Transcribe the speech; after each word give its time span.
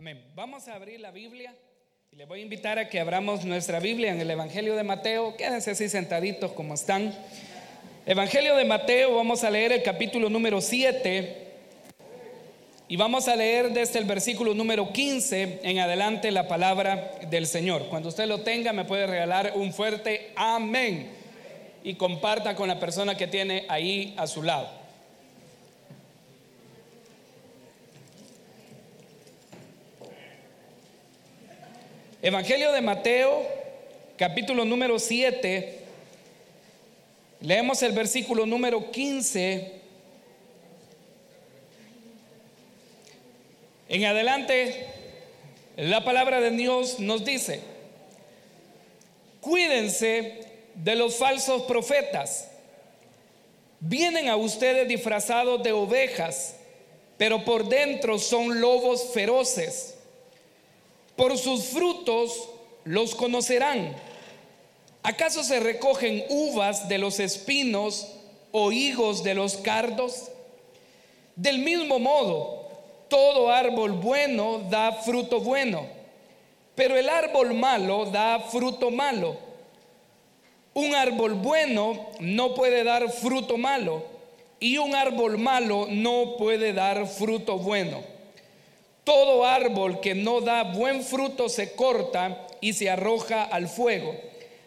Amén. 0.00 0.24
Vamos 0.34 0.66
a 0.66 0.76
abrir 0.76 0.98
la 0.98 1.10
Biblia 1.10 1.54
y 2.10 2.16
le 2.16 2.24
voy 2.24 2.40
a 2.40 2.42
invitar 2.42 2.78
a 2.78 2.88
que 2.88 3.00
abramos 3.00 3.44
nuestra 3.44 3.80
Biblia 3.80 4.10
en 4.10 4.18
el 4.18 4.30
Evangelio 4.30 4.74
de 4.74 4.82
Mateo. 4.82 5.36
Quédense 5.36 5.72
así 5.72 5.90
sentaditos 5.90 6.52
como 6.52 6.72
están. 6.72 7.14
Evangelio 8.06 8.56
de 8.56 8.64
Mateo, 8.64 9.14
vamos 9.14 9.44
a 9.44 9.50
leer 9.50 9.72
el 9.72 9.82
capítulo 9.82 10.30
número 10.30 10.62
7 10.62 11.48
y 12.88 12.96
vamos 12.96 13.28
a 13.28 13.36
leer 13.36 13.74
desde 13.74 13.98
el 13.98 14.06
versículo 14.06 14.54
número 14.54 14.90
15 14.90 15.60
en 15.64 15.78
adelante 15.80 16.30
la 16.30 16.48
palabra 16.48 17.18
del 17.28 17.46
Señor. 17.46 17.90
Cuando 17.90 18.08
usted 18.08 18.24
lo 18.24 18.40
tenga, 18.40 18.72
me 18.72 18.86
puede 18.86 19.06
regalar 19.06 19.52
un 19.54 19.70
fuerte 19.70 20.32
amén 20.34 21.10
y 21.84 21.96
comparta 21.96 22.56
con 22.56 22.68
la 22.68 22.80
persona 22.80 23.18
que 23.18 23.26
tiene 23.26 23.66
ahí 23.68 24.14
a 24.16 24.26
su 24.26 24.42
lado. 24.42 24.79
Evangelio 32.22 32.70
de 32.72 32.82
Mateo, 32.82 33.48
capítulo 34.18 34.66
número 34.66 34.98
7. 34.98 35.78
Leemos 37.40 37.82
el 37.82 37.92
versículo 37.92 38.44
número 38.44 38.90
15. 38.90 39.72
En 43.88 44.04
adelante, 44.04 44.84
la 45.76 46.04
palabra 46.04 46.40
de 46.40 46.50
Dios 46.50 47.00
nos 47.00 47.24
dice, 47.24 47.62
cuídense 49.40 50.40
de 50.74 50.96
los 50.96 51.16
falsos 51.16 51.62
profetas. 51.62 52.50
Vienen 53.80 54.28
a 54.28 54.36
ustedes 54.36 54.86
disfrazados 54.86 55.62
de 55.62 55.72
ovejas, 55.72 56.56
pero 57.16 57.46
por 57.46 57.66
dentro 57.66 58.18
son 58.18 58.60
lobos 58.60 59.10
feroces. 59.14 59.94
Por 61.20 61.36
sus 61.36 61.64
frutos 61.64 62.48
los 62.84 63.14
conocerán. 63.14 63.94
¿Acaso 65.02 65.44
se 65.44 65.60
recogen 65.60 66.24
uvas 66.30 66.88
de 66.88 66.96
los 66.96 67.20
espinos 67.20 68.08
o 68.52 68.72
higos 68.72 69.22
de 69.22 69.34
los 69.34 69.58
cardos? 69.58 70.30
Del 71.36 71.58
mismo 71.58 71.98
modo, 71.98 72.70
todo 73.08 73.52
árbol 73.52 73.92
bueno 73.92 74.60
da 74.70 74.92
fruto 74.92 75.40
bueno, 75.40 75.86
pero 76.74 76.96
el 76.96 77.10
árbol 77.10 77.52
malo 77.52 78.06
da 78.06 78.40
fruto 78.40 78.90
malo. 78.90 79.36
Un 80.72 80.94
árbol 80.94 81.34
bueno 81.34 82.12
no 82.18 82.54
puede 82.54 82.82
dar 82.82 83.10
fruto 83.10 83.58
malo 83.58 84.04
y 84.58 84.78
un 84.78 84.94
árbol 84.94 85.36
malo 85.36 85.86
no 85.90 86.36
puede 86.38 86.72
dar 86.72 87.06
fruto 87.06 87.58
bueno. 87.58 88.19
Todo 89.10 89.44
árbol 89.44 89.98
que 89.98 90.14
no 90.14 90.40
da 90.40 90.62
buen 90.62 91.02
fruto 91.02 91.48
se 91.48 91.72
corta 91.72 92.46
y 92.60 92.74
se 92.74 92.88
arroja 92.88 93.42
al 93.42 93.66
fuego. 93.66 94.14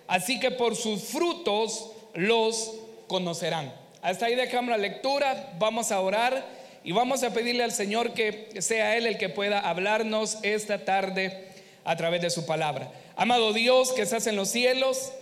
Así 0.05 0.37
que 0.37 0.51
por 0.51 0.75
sus 0.75 1.01
frutos 1.01 1.91
los 2.13 2.73
conocerán. 3.07 3.73
Hasta 4.01 4.25
ahí 4.25 4.35
dejamos 4.35 4.71
la 4.71 4.77
lectura, 4.77 5.53
vamos 5.59 5.93
a 5.93 6.01
orar 6.01 6.45
y 6.83 6.91
vamos 6.91 7.23
a 7.23 7.33
pedirle 7.33 7.63
al 7.63 7.71
Señor 7.71 8.11
que 8.11 8.49
sea 8.59 8.97
Él 8.97 9.05
el 9.07 9.17
que 9.17 9.29
pueda 9.29 9.61
hablarnos 9.61 10.39
esta 10.41 10.83
tarde 10.83 11.47
a 11.85 11.95
través 11.95 12.21
de 12.21 12.29
su 12.29 12.45
palabra. 12.45 12.91
Amado 13.15 13.53
Dios 13.53 13.93
que 13.93 14.01
estás 14.01 14.27
en 14.27 14.35
los 14.35 14.49
cielos, 14.49 15.13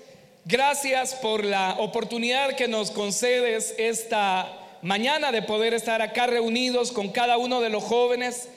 gracias 0.46 1.14
por 1.14 1.46
la 1.46 1.76
oportunidad 1.78 2.56
que 2.56 2.68
nos 2.68 2.90
concedes 2.90 3.76
esta 3.78 4.52
mañana 4.82 5.32
de 5.32 5.44
poder 5.44 5.76
estar 5.76 6.02
acá 6.02 6.26
reunidos 6.26 6.92
con 6.92 7.10
cada 7.10 7.38
uno 7.38 7.62
de 7.62 7.70
los 7.70 7.84
jóvenes 7.84 8.50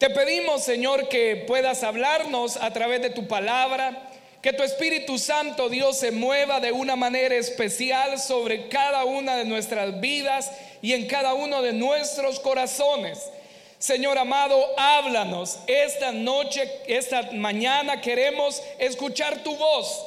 te 0.00 0.08
pedimos, 0.08 0.64
Señor, 0.64 1.10
que 1.10 1.44
puedas 1.46 1.82
hablarnos 1.82 2.56
a 2.56 2.72
través 2.72 3.02
de 3.02 3.10
tu 3.10 3.28
palabra, 3.28 4.08
que 4.40 4.54
tu 4.54 4.62
Espíritu 4.62 5.18
Santo, 5.18 5.68
Dios, 5.68 5.98
se 5.98 6.10
mueva 6.10 6.58
de 6.58 6.72
una 6.72 6.96
manera 6.96 7.34
especial 7.34 8.18
sobre 8.18 8.68
cada 8.68 9.04
una 9.04 9.36
de 9.36 9.44
nuestras 9.44 10.00
vidas 10.00 10.50
y 10.80 10.94
en 10.94 11.06
cada 11.06 11.34
uno 11.34 11.60
de 11.60 11.74
nuestros 11.74 12.40
corazones. 12.40 13.28
Señor 13.78 14.16
amado, 14.16 14.58
háblanos. 14.78 15.58
Esta 15.66 16.12
noche, 16.12 16.66
esta 16.86 17.32
mañana 17.32 18.00
queremos 18.00 18.62
escuchar 18.78 19.42
tu 19.42 19.54
voz. 19.54 20.06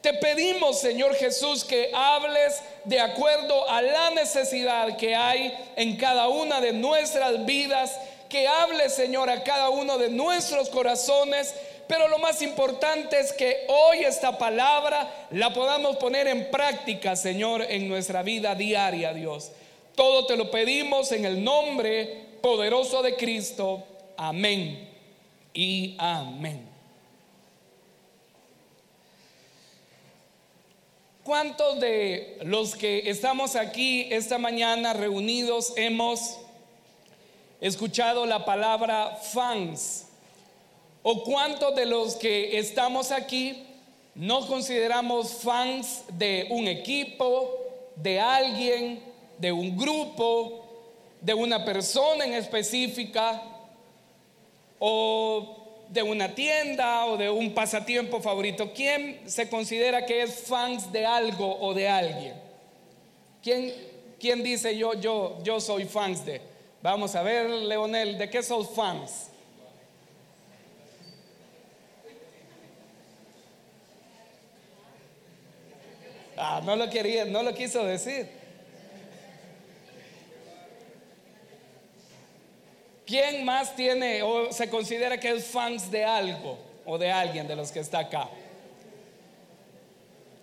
Te 0.00 0.14
pedimos, 0.14 0.80
Señor 0.80 1.14
Jesús, 1.14 1.64
que 1.64 1.92
hables 1.94 2.60
de 2.84 2.98
acuerdo 2.98 3.70
a 3.70 3.82
la 3.82 4.10
necesidad 4.10 4.96
que 4.96 5.14
hay 5.14 5.56
en 5.76 5.96
cada 5.96 6.26
una 6.26 6.60
de 6.60 6.72
nuestras 6.72 7.44
vidas 7.46 7.96
que 8.28 8.46
hable, 8.46 8.90
Señor, 8.90 9.30
a 9.30 9.42
cada 9.42 9.70
uno 9.70 9.98
de 9.98 10.10
nuestros 10.10 10.68
corazones. 10.68 11.54
Pero 11.86 12.06
lo 12.08 12.18
más 12.18 12.42
importante 12.42 13.18
es 13.18 13.32
que 13.32 13.66
hoy 13.68 14.00
esta 14.00 14.36
palabra 14.36 15.26
la 15.30 15.52
podamos 15.54 15.96
poner 15.96 16.26
en 16.28 16.50
práctica, 16.50 17.16
Señor, 17.16 17.62
en 17.62 17.88
nuestra 17.88 18.22
vida 18.22 18.54
diaria, 18.54 19.14
Dios. 19.14 19.50
Todo 19.94 20.26
te 20.26 20.36
lo 20.36 20.50
pedimos 20.50 21.10
en 21.12 21.24
el 21.24 21.42
nombre 21.42 22.26
poderoso 22.42 23.02
de 23.02 23.16
Cristo. 23.16 23.82
Amén 24.16 24.88
y 25.54 25.96
amén. 25.98 26.68
¿Cuántos 31.24 31.80
de 31.80 32.38
los 32.42 32.74
que 32.74 33.10
estamos 33.10 33.56
aquí 33.56 34.08
esta 34.10 34.38
mañana 34.38 34.92
reunidos 34.92 35.72
hemos 35.76 36.38
escuchado 37.60 38.26
la 38.26 38.44
palabra 38.44 39.16
fans? 39.16 40.06
¿O 41.02 41.22
cuántos 41.24 41.74
de 41.74 41.86
los 41.86 42.16
que 42.16 42.58
estamos 42.58 43.10
aquí 43.10 43.64
no 44.14 44.46
consideramos 44.46 45.32
fans 45.32 46.02
de 46.12 46.48
un 46.50 46.66
equipo, 46.66 47.50
de 47.96 48.20
alguien, 48.20 49.00
de 49.38 49.52
un 49.52 49.76
grupo, 49.76 50.64
de 51.20 51.34
una 51.34 51.64
persona 51.64 52.24
en 52.24 52.34
específica, 52.34 53.42
o 54.80 55.56
de 55.88 56.02
una 56.02 56.34
tienda 56.34 57.06
o 57.06 57.16
de 57.16 57.30
un 57.30 57.54
pasatiempo 57.54 58.20
favorito? 58.20 58.72
¿Quién 58.74 59.20
se 59.26 59.48
considera 59.48 60.04
que 60.04 60.22
es 60.22 60.46
fans 60.46 60.90
de 60.92 61.06
algo 61.06 61.58
o 61.60 61.72
de 61.74 61.88
alguien? 61.88 62.34
¿Quién, 63.42 63.72
quién 64.18 64.42
dice 64.42 64.76
yo, 64.76 64.94
yo, 64.94 65.38
yo 65.42 65.60
soy 65.60 65.84
fans 65.84 66.24
de? 66.26 66.57
Vamos 66.80 67.14
a 67.16 67.22
ver, 67.22 67.50
Leonel, 67.50 68.16
¿de 68.16 68.30
qué 68.30 68.42
sos 68.42 68.70
fans? 68.70 69.30
Ah, 76.36 76.60
no 76.64 76.76
lo 76.76 76.88
quería, 76.88 77.24
no 77.24 77.42
lo 77.42 77.52
quiso 77.52 77.82
decir. 77.84 78.28
¿Quién 83.04 83.44
más 83.44 83.74
tiene 83.74 84.22
o 84.22 84.52
se 84.52 84.70
considera 84.70 85.18
que 85.18 85.30
es 85.30 85.46
fans 85.46 85.90
de 85.90 86.04
algo 86.04 86.58
o 86.86 86.96
de 86.96 87.10
alguien 87.10 87.48
de 87.48 87.56
los 87.56 87.72
que 87.72 87.80
está 87.80 88.00
acá? 88.00 88.28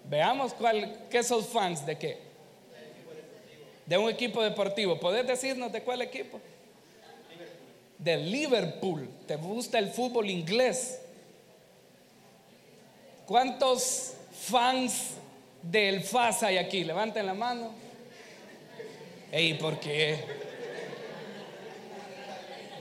Veamos 0.03 0.53
cuál, 0.53 1.07
¿qué 1.09 1.23
sos 1.23 1.47
fans 1.47 1.85
de 1.85 1.97
qué? 1.97 2.25
De 3.85 3.97
un 3.97 4.09
equipo 4.09 4.41
deportivo. 4.41 5.00
¿Podés 5.00 5.28
decirnos 5.28 5.72
de 5.72 5.81
cuál 5.81 6.01
equipo? 6.01 6.40
De 7.97 8.18
Liverpool. 8.18 9.09
¿Te 9.28 9.35
gusta 9.35 9.79
el 9.79 9.90
fútbol 9.90 10.29
inglés? 10.29 11.00
¿Cuántos 13.25 14.13
fans 14.31 15.12
del 15.62 16.03
FAS 16.03 16.44
hay 16.44 16.57
aquí? 16.57 16.84
Levanten 16.84 17.25
la 17.25 17.34
mano. 17.34 17.72
Ey, 19.31 19.56
¿por 19.56 19.79
qué? 19.79 20.19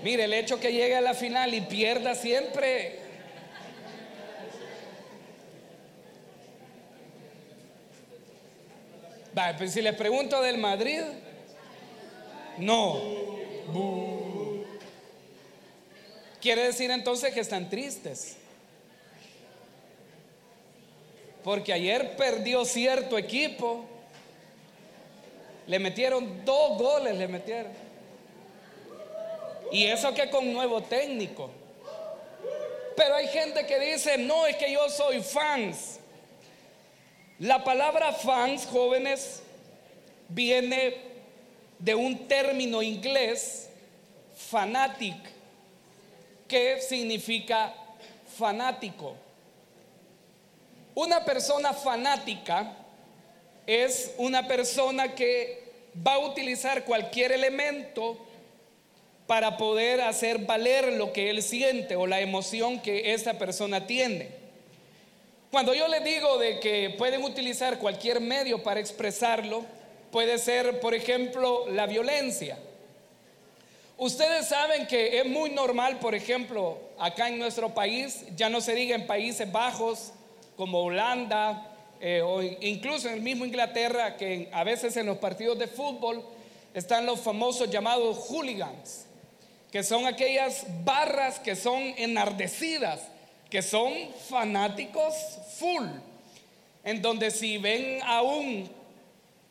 Mire, 0.03 0.25
el 0.25 0.35
hecho 0.35 0.61
que 0.61 0.71
llegue 0.71 0.97
a 0.97 1.01
la 1.01 1.15
final 1.15 1.55
y 1.55 1.63
pierda 1.63 2.15
siempre 2.15 3.04
pues 9.59 9.73
si 9.73 9.83
les 9.83 9.95
pregunto 9.95 10.41
del 10.41 10.59
Madrid, 10.59 11.03
no. 12.59 13.01
Quiere 16.41 16.65
decir 16.65 16.91
entonces 16.91 17.33
que 17.33 17.41
están 17.41 17.69
tristes. 17.69 18.37
Porque 21.43 21.73
ayer 21.73 22.17
perdió 22.17 22.65
cierto 22.65 23.19
equipo. 23.19 23.85
Le 25.67 25.79
metieron 25.79 26.45
dos 26.45 26.79
goles, 26.79 27.17
le 27.17 27.29
metieron. 27.29 27.73
Y 29.73 29.87
eso 29.87 30.15
que 30.15 30.31
con 30.31 30.53
nuevo 30.53 30.83
técnico. 30.83 31.51
Pero 32.97 33.15
hay 33.17 33.27
gente 33.29 33.67
que 33.67 33.81
dice, 33.81 34.17
no, 34.19 34.47
es 34.47 34.57
que 34.57 34.71
yo 34.71 34.89
soy 34.89 35.21
fans. 35.21 35.99
La 37.41 37.65
palabra 37.65 38.13
fans, 38.13 38.65
jóvenes, 38.67 39.43
viene 40.29 40.97
de 41.81 41.95
un 41.95 42.29
término 42.29 42.81
inglés, 42.81 43.69
fanatic, 44.37 45.17
qué 46.47 46.81
significa 46.81 47.75
fanático. 48.39 49.17
Una 50.95 51.25
persona 51.25 51.73
fanática 51.73 52.77
es 53.67 54.15
una 54.17 54.47
persona 54.47 55.15
que 55.15 55.65
va 56.07 56.15
a 56.15 56.19
utilizar 56.19 56.85
cualquier 56.85 57.33
elemento 57.33 58.17
para 59.27 59.57
poder 59.57 60.03
hacer 60.03 60.39
valer 60.39 60.93
lo 60.93 61.13
que 61.13 61.31
él 61.31 61.43
siente 61.43 61.97
o 61.97 62.07
la 62.07 62.21
emoción 62.21 62.81
que 62.81 63.13
esa 63.13 63.35
persona 63.35 63.87
tiene. 63.89 64.44
Cuando 65.55 65.73
yo 65.73 65.87
le 65.87 66.01
digo 66.01 66.37
de 66.37 66.59
que 66.59 66.91
pueden 66.99 67.23
utilizar 67.23 67.79
cualquier 67.79 68.21
medio 68.21 68.65
para 68.65 68.81
expresarlo, 68.81 69.65
puede 70.11 70.37
ser, 70.39 70.81
por 70.81 70.95
ejemplo, 70.95 71.69
la 71.71 71.87
violencia. 71.87 72.59
Ustedes 73.97 74.49
saben 74.49 74.89
que 74.89 75.21
es 75.21 75.27
muy 75.27 75.51
normal, 75.51 76.01
por 76.01 76.17
ejemplo, 76.17 76.81
acá 76.99 77.29
en 77.29 77.39
nuestro 77.39 77.73
país, 77.73 78.25
ya 78.35 78.49
no 78.49 78.61
se 78.61 78.75
diga 78.75 78.97
en 78.97 79.07
Países 79.07 79.53
Bajos, 79.53 80.11
como 80.57 80.83
Holanda, 80.83 81.71
eh, 82.01 82.21
o 82.21 82.43
incluso 82.43 83.07
en 83.07 83.15
el 83.15 83.21
mismo 83.21 83.45
Inglaterra, 83.45 84.17
que 84.17 84.49
a 84.53 84.65
veces 84.65 84.97
en 84.97 85.07
los 85.07 85.19
partidos 85.19 85.57
de 85.57 85.69
fútbol 85.69 86.25
están 86.75 87.07
los 87.07 87.21
famosos 87.21 87.71
llamados 87.71 88.19
hooligans, 88.29 89.07
que 89.71 89.85
son 89.85 90.05
aquellas 90.05 90.67
barras 90.83 91.39
que 91.39 91.55
son 91.55 91.81
enardecidas, 91.97 93.03
que 93.55 93.63
son 93.63 93.93
fanáticos 94.29 95.15
full, 95.61 95.87
en 96.83 97.01
donde 97.01 97.31
si 97.31 97.57
ven 97.57 98.01
a, 98.03 98.21
un, 98.21 98.69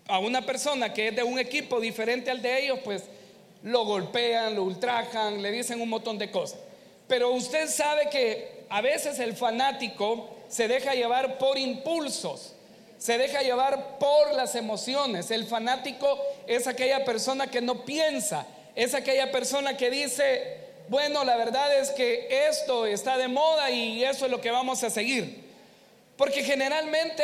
a 0.09 0.19
una 0.19 0.45
persona 0.45 0.93
que 0.93 1.07
es 1.07 1.15
de 1.15 1.23
un 1.23 1.39
equipo 1.39 1.79
diferente 1.79 2.29
al 2.29 2.41
de 2.41 2.65
ellos, 2.65 2.79
pues 2.83 3.05
lo 3.61 3.85
golpean, 3.85 4.55
lo 4.55 4.63
ultrajan, 4.63 5.41
le 5.41 5.51
dicen 5.51 5.79
un 5.79 5.87
montón 5.87 6.17
de 6.17 6.29
cosas. 6.29 6.59
Pero 7.07 7.31
usted 7.31 7.69
sabe 7.69 8.09
que 8.09 8.65
a 8.67 8.81
veces 8.81 9.19
el 9.19 9.37
fanático 9.37 10.29
se 10.49 10.67
deja 10.67 10.95
llevar 10.95 11.37
por 11.37 11.57
impulsos, 11.57 12.55
se 12.97 13.17
deja 13.17 13.41
llevar 13.41 13.99
por 13.99 14.33
las 14.33 14.55
emociones. 14.55 15.31
El 15.31 15.45
fanático 15.45 16.19
es 16.45 16.67
aquella 16.67 17.05
persona 17.05 17.47
que 17.47 17.61
no 17.61 17.85
piensa, 17.85 18.45
es 18.75 18.95
aquella 18.95 19.31
persona 19.31 19.77
que 19.77 19.89
dice, 19.89 20.57
bueno, 20.93 21.23
la 21.23 21.35
verdad 21.37 21.75
es 21.75 21.89
que 21.89 22.27
esto 22.47 22.85
está 22.85 23.17
de 23.17 23.27
moda 23.27 23.71
y 23.71 24.03
eso 24.03 24.25
es 24.25 24.31
lo 24.31 24.39
que 24.39 24.51
vamos 24.51 24.83
a 24.83 24.91
seguir. 24.91 25.43
Porque 26.15 26.43
generalmente, 26.43 27.23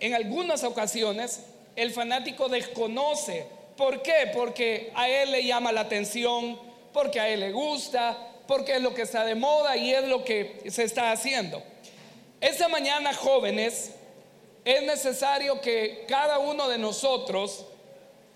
en 0.00 0.14
algunas 0.14 0.64
ocasiones, 0.64 1.40
el 1.76 1.92
fanático 1.92 2.48
desconoce. 2.48 3.44
¿Por 3.76 4.00
qué? 4.00 4.30
Porque 4.32 4.90
a 4.94 5.10
él 5.10 5.30
le 5.30 5.44
llama 5.44 5.72
la 5.72 5.82
atención, 5.82 6.58
porque 6.94 7.20
a 7.20 7.28
él 7.28 7.40
le 7.40 7.52
gusta, 7.52 8.16
porque 8.48 8.76
es 8.76 8.80
lo 8.80 8.94
que 8.94 9.02
está 9.02 9.26
de 9.26 9.34
moda 9.34 9.76
y 9.76 9.92
es 9.92 10.04
lo 10.04 10.24
que 10.24 10.62
se 10.70 10.84
está 10.84 11.12
haciendo. 11.12 11.62
Esta 12.40 12.66
mañana, 12.68 13.12
jóvenes, 13.12 13.90
es 14.64 14.82
necesario 14.84 15.60
que 15.60 16.06
cada 16.08 16.38
uno 16.38 16.66
de 16.66 16.78
nosotros 16.78 17.66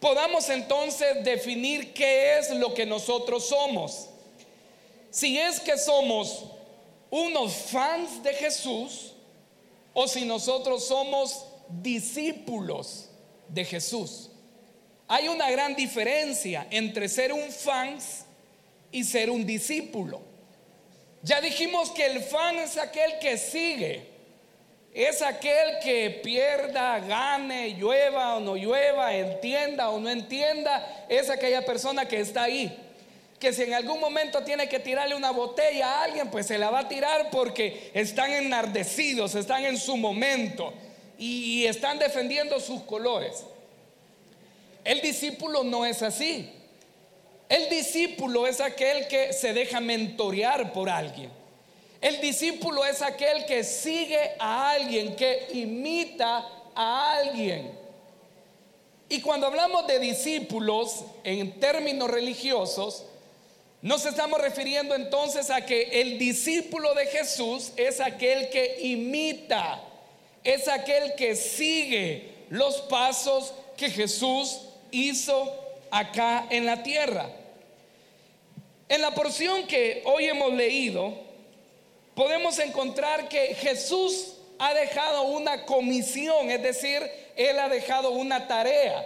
podamos 0.01 0.51
entonces 0.51 1.25
definir 1.25 1.95
qué 1.95 2.37
es 2.37 2.51
lo 2.51 2.75
que 2.75 2.85
nosotros 2.85 3.49
somos. 3.49 4.11
Si 5.11 5.39
es 5.39 5.61
que 5.61 5.79
somos 5.79 6.45
unos 7.11 7.53
fans 7.53 8.23
de 8.23 8.35
Jesús 8.35 9.13
o 9.95 10.07
si 10.07 10.25
nosotros 10.25 10.87
somos 10.87 11.47
discípulos 11.69 13.09
de 13.49 13.65
Jesús. 13.65 14.31
Hay 15.09 15.29
una 15.29 15.51
gran 15.51 15.75
diferencia 15.75 16.67
entre 16.71 17.09
ser 17.09 17.33
un 17.33 17.51
fans 17.51 18.25
y 18.91 19.05
ser 19.05 19.31
un 19.31 19.47
discípulo. 19.47 20.21
Ya 21.23 21.41
dijimos 21.41 21.91
que 21.91 22.07
el 22.07 22.21
fan 22.21 22.57
es 22.59 22.77
aquel 22.77 23.19
que 23.19 23.39
sigue, 23.39 24.07
es 24.93 25.23
aquel 25.23 25.79
que 25.83 26.21
pierda, 26.23 26.99
gane, 27.01 27.71
llueva 27.71 28.37
o 28.37 28.41
no 28.41 28.57
llueva, 28.57 29.15
entienda 29.15 29.91
o 29.91 30.01
no 30.01 30.09
entienda, 30.09 31.07
es 31.09 31.31
aquella 31.31 31.65
persona 31.65 32.07
que 32.07 32.21
está 32.21 32.45
ahí. 32.45 32.86
Que 33.39 33.53
si 33.53 33.63
en 33.63 33.75
algún 33.75 34.01
momento 34.01 34.43
tiene 34.43 34.69
que 34.69 34.79
tirarle 34.81 35.15
una 35.15 35.31
botella 35.31 35.87
a 35.89 36.05
alguien, 36.05 36.31
pues 36.31 36.47
se 36.47 36.59
la 36.59 36.71
va 36.71 36.81
a 36.81 36.89
tirar 36.89 37.31
porque 37.31 37.91
están 37.93 38.33
enardecidos, 38.33 39.35
están 39.35 39.65
en 39.65 39.77
su 39.77 39.97
momento 39.97 40.73
y 41.19 41.67
están 41.67 41.99
defendiendo 41.99 42.59
sus 42.61 42.83
colores. 42.83 43.45
El 44.85 45.01
discípulo 45.01 45.65
no 45.65 45.85
es 45.85 46.03
así. 46.03 46.51
El 47.49 47.69
discípulo 47.69 48.47
es 48.47 48.61
aquel 48.61 49.07
que 49.09 49.33
se 49.33 49.53
deja 49.53 49.81
mentorear 49.81 50.73
por 50.73 50.89
alguien. 50.89 51.31
El 52.01 52.21
discípulo 52.21 52.85
es 52.85 53.03
aquel 53.03 53.47
que 53.47 53.65
sigue 53.65 54.33
a 54.39 54.71
alguien, 54.71 55.17
que 55.17 55.49
imita 55.53 56.47
a 56.75 57.17
alguien. 57.19 57.73
Y 59.09 59.21
cuando 59.21 59.47
hablamos 59.47 59.87
de 59.87 59.99
discípulos 59.99 61.05
en 61.23 61.59
términos 61.59 62.11
religiosos, 62.11 63.05
nos 63.83 64.07
estamos 64.07 64.41
refiriendo 64.41 64.95
entonces 64.95 65.51
a 65.51 65.65
que 65.65 66.01
el 66.01 66.19
discípulo 66.19 66.95
de 66.95 67.07
Jesús 67.07 67.73
es 67.77 68.01
aquel 68.01 68.49
que 68.49 68.79
imita, 68.81 69.83
es 70.43 70.67
aquel 70.67 71.15
que 71.15 71.37
sigue 71.37 72.35
los 72.49 72.77
pasos 72.83 73.53
que 73.77 73.91
Jesús 73.91 74.63
hizo 74.91 75.55
acá 75.91 76.47
en 76.51 76.65
la 76.65 76.83
tierra. 76.83 77.29
En 78.89 79.03
la 79.03 79.13
porción 79.13 79.67
que 79.67 80.03
hoy 80.07 80.27
hemos 80.27 80.53
leído, 80.53 81.13
podemos 82.15 82.59
encontrar 82.59 83.29
que 83.29 83.55
Jesús 83.57 84.35
ha 84.59 84.73
dejado 84.73 85.23
una 85.25 85.65
comisión, 85.67 86.51
es 86.51 86.63
decir, 86.63 87.03
Él 87.37 87.59
ha 87.59 87.69
dejado 87.69 88.11
una 88.11 88.49
tarea. 88.49 89.05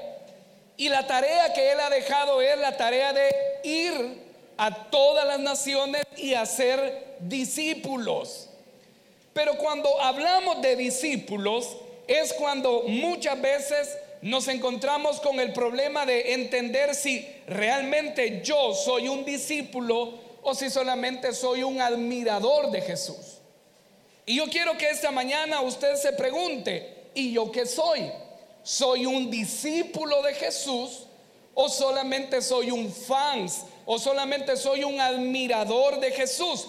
Y 0.76 0.88
la 0.88 1.06
tarea 1.06 1.52
que 1.52 1.72
Él 1.72 1.80
ha 1.80 1.90
dejado 1.90 2.40
es 2.40 2.56
la 2.58 2.76
tarea 2.76 3.12
de 3.12 3.30
ir 3.64 4.29
a 4.60 4.74
todas 4.90 5.26
las 5.26 5.40
naciones 5.40 6.02
y 6.18 6.34
hacer 6.34 7.16
discípulos. 7.18 8.50
Pero 9.32 9.56
cuando 9.56 9.98
hablamos 10.02 10.60
de 10.60 10.76
discípulos, 10.76 11.78
es 12.06 12.34
cuando 12.34 12.82
muchas 12.86 13.40
veces 13.40 13.96
nos 14.20 14.48
encontramos 14.48 15.18
con 15.20 15.40
el 15.40 15.54
problema 15.54 16.04
de 16.04 16.34
entender 16.34 16.94
si 16.94 17.26
realmente 17.46 18.42
yo 18.44 18.74
soy 18.74 19.08
un 19.08 19.24
discípulo 19.24 20.18
o 20.42 20.54
si 20.54 20.68
solamente 20.68 21.32
soy 21.32 21.62
un 21.62 21.80
admirador 21.80 22.70
de 22.70 22.82
Jesús. 22.82 23.38
Y 24.26 24.36
yo 24.36 24.44
quiero 24.50 24.76
que 24.76 24.90
esta 24.90 25.10
mañana 25.10 25.62
usted 25.62 25.94
se 25.94 26.12
pregunte, 26.12 27.06
¿y 27.14 27.32
yo 27.32 27.50
qué 27.50 27.64
soy? 27.64 28.12
¿Soy 28.62 29.06
un 29.06 29.30
discípulo 29.30 30.20
de 30.20 30.34
Jesús 30.34 31.06
o 31.54 31.66
solamente 31.70 32.42
soy 32.42 32.70
un 32.70 32.92
fans 32.92 33.64
o 33.86 33.98
solamente 33.98 34.56
soy 34.56 34.84
un 34.84 35.00
admirador 35.00 36.00
de 36.00 36.10
Jesús? 36.12 36.66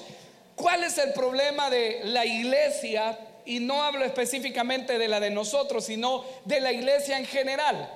¿Cuál 0.55 0.83
es 0.83 0.97
el 0.97 1.13
problema 1.13 1.69
de 1.69 2.01
la 2.03 2.25
iglesia 2.25 3.17
y 3.45 3.59
no 3.59 3.83
hablo 3.83 4.05
específicamente 4.05 4.97
de 4.97 5.07
la 5.07 5.19
de 5.19 5.31
nosotros, 5.31 5.85
sino 5.85 6.23
de 6.45 6.59
la 6.59 6.71
iglesia 6.71 7.17
en 7.17 7.25
general, 7.25 7.89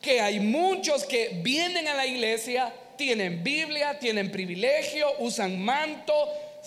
que 0.00 0.20
hay 0.20 0.40
muchos 0.40 1.04
que 1.04 1.40
vienen 1.42 1.88
a 1.88 1.94
la 1.94 2.06
iglesia, 2.06 2.72
tienen 2.96 3.42
Biblia, 3.42 3.98
tienen 3.98 4.30
privilegio, 4.30 5.08
usan 5.18 5.60
manto, 5.62 6.12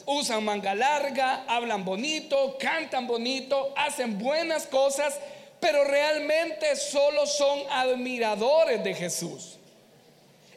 usan 0.05 0.43
manga 0.43 0.75
larga, 0.75 1.43
hablan 1.47 1.83
bonito, 1.83 2.57
cantan 2.59 3.07
bonito, 3.07 3.73
hacen 3.75 4.17
buenas 4.17 4.65
cosas, 4.67 5.19
pero 5.59 5.83
realmente 5.83 6.75
solo 6.75 7.25
son 7.25 7.59
admiradores 7.69 8.83
de 8.83 8.93
Jesús. 8.93 9.58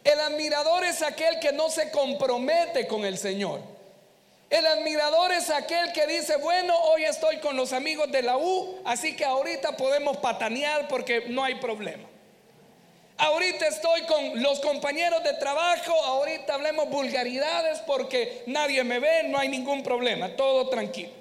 El 0.04 0.20
admirador 0.20 0.84
es 0.84 1.02
aquel 1.02 1.38
que 1.38 1.52
no 1.52 1.70
se 1.70 1.90
compromete 1.90 2.86
con 2.86 3.04
el 3.04 3.18
Señor. 3.18 3.60
El 4.50 4.66
admirador 4.66 5.32
es 5.32 5.48
aquel 5.48 5.92
que 5.92 6.06
dice, 6.06 6.36
bueno, 6.36 6.76
hoy 6.76 7.04
estoy 7.04 7.38
con 7.38 7.56
los 7.56 7.72
amigos 7.72 8.10
de 8.12 8.22
la 8.22 8.36
U, 8.36 8.80
así 8.84 9.16
que 9.16 9.24
ahorita 9.24 9.76
podemos 9.76 10.18
patanear 10.18 10.88
porque 10.88 11.24
no 11.28 11.42
hay 11.42 11.54
problema. 11.54 12.06
Ahorita 13.16 13.66
estoy 13.68 14.02
con 14.02 14.42
los 14.42 14.60
compañeros 14.60 15.22
de 15.22 15.32
trabajo, 15.34 15.92
ahorita 15.92 16.54
hablemos 16.54 16.90
vulgaridades 16.90 17.78
porque 17.86 18.42
nadie 18.46 18.82
me 18.84 18.98
ve, 18.98 19.22
no 19.24 19.38
hay 19.38 19.48
ningún 19.48 19.82
problema, 19.82 20.36
todo 20.36 20.68
tranquilo. 20.68 21.12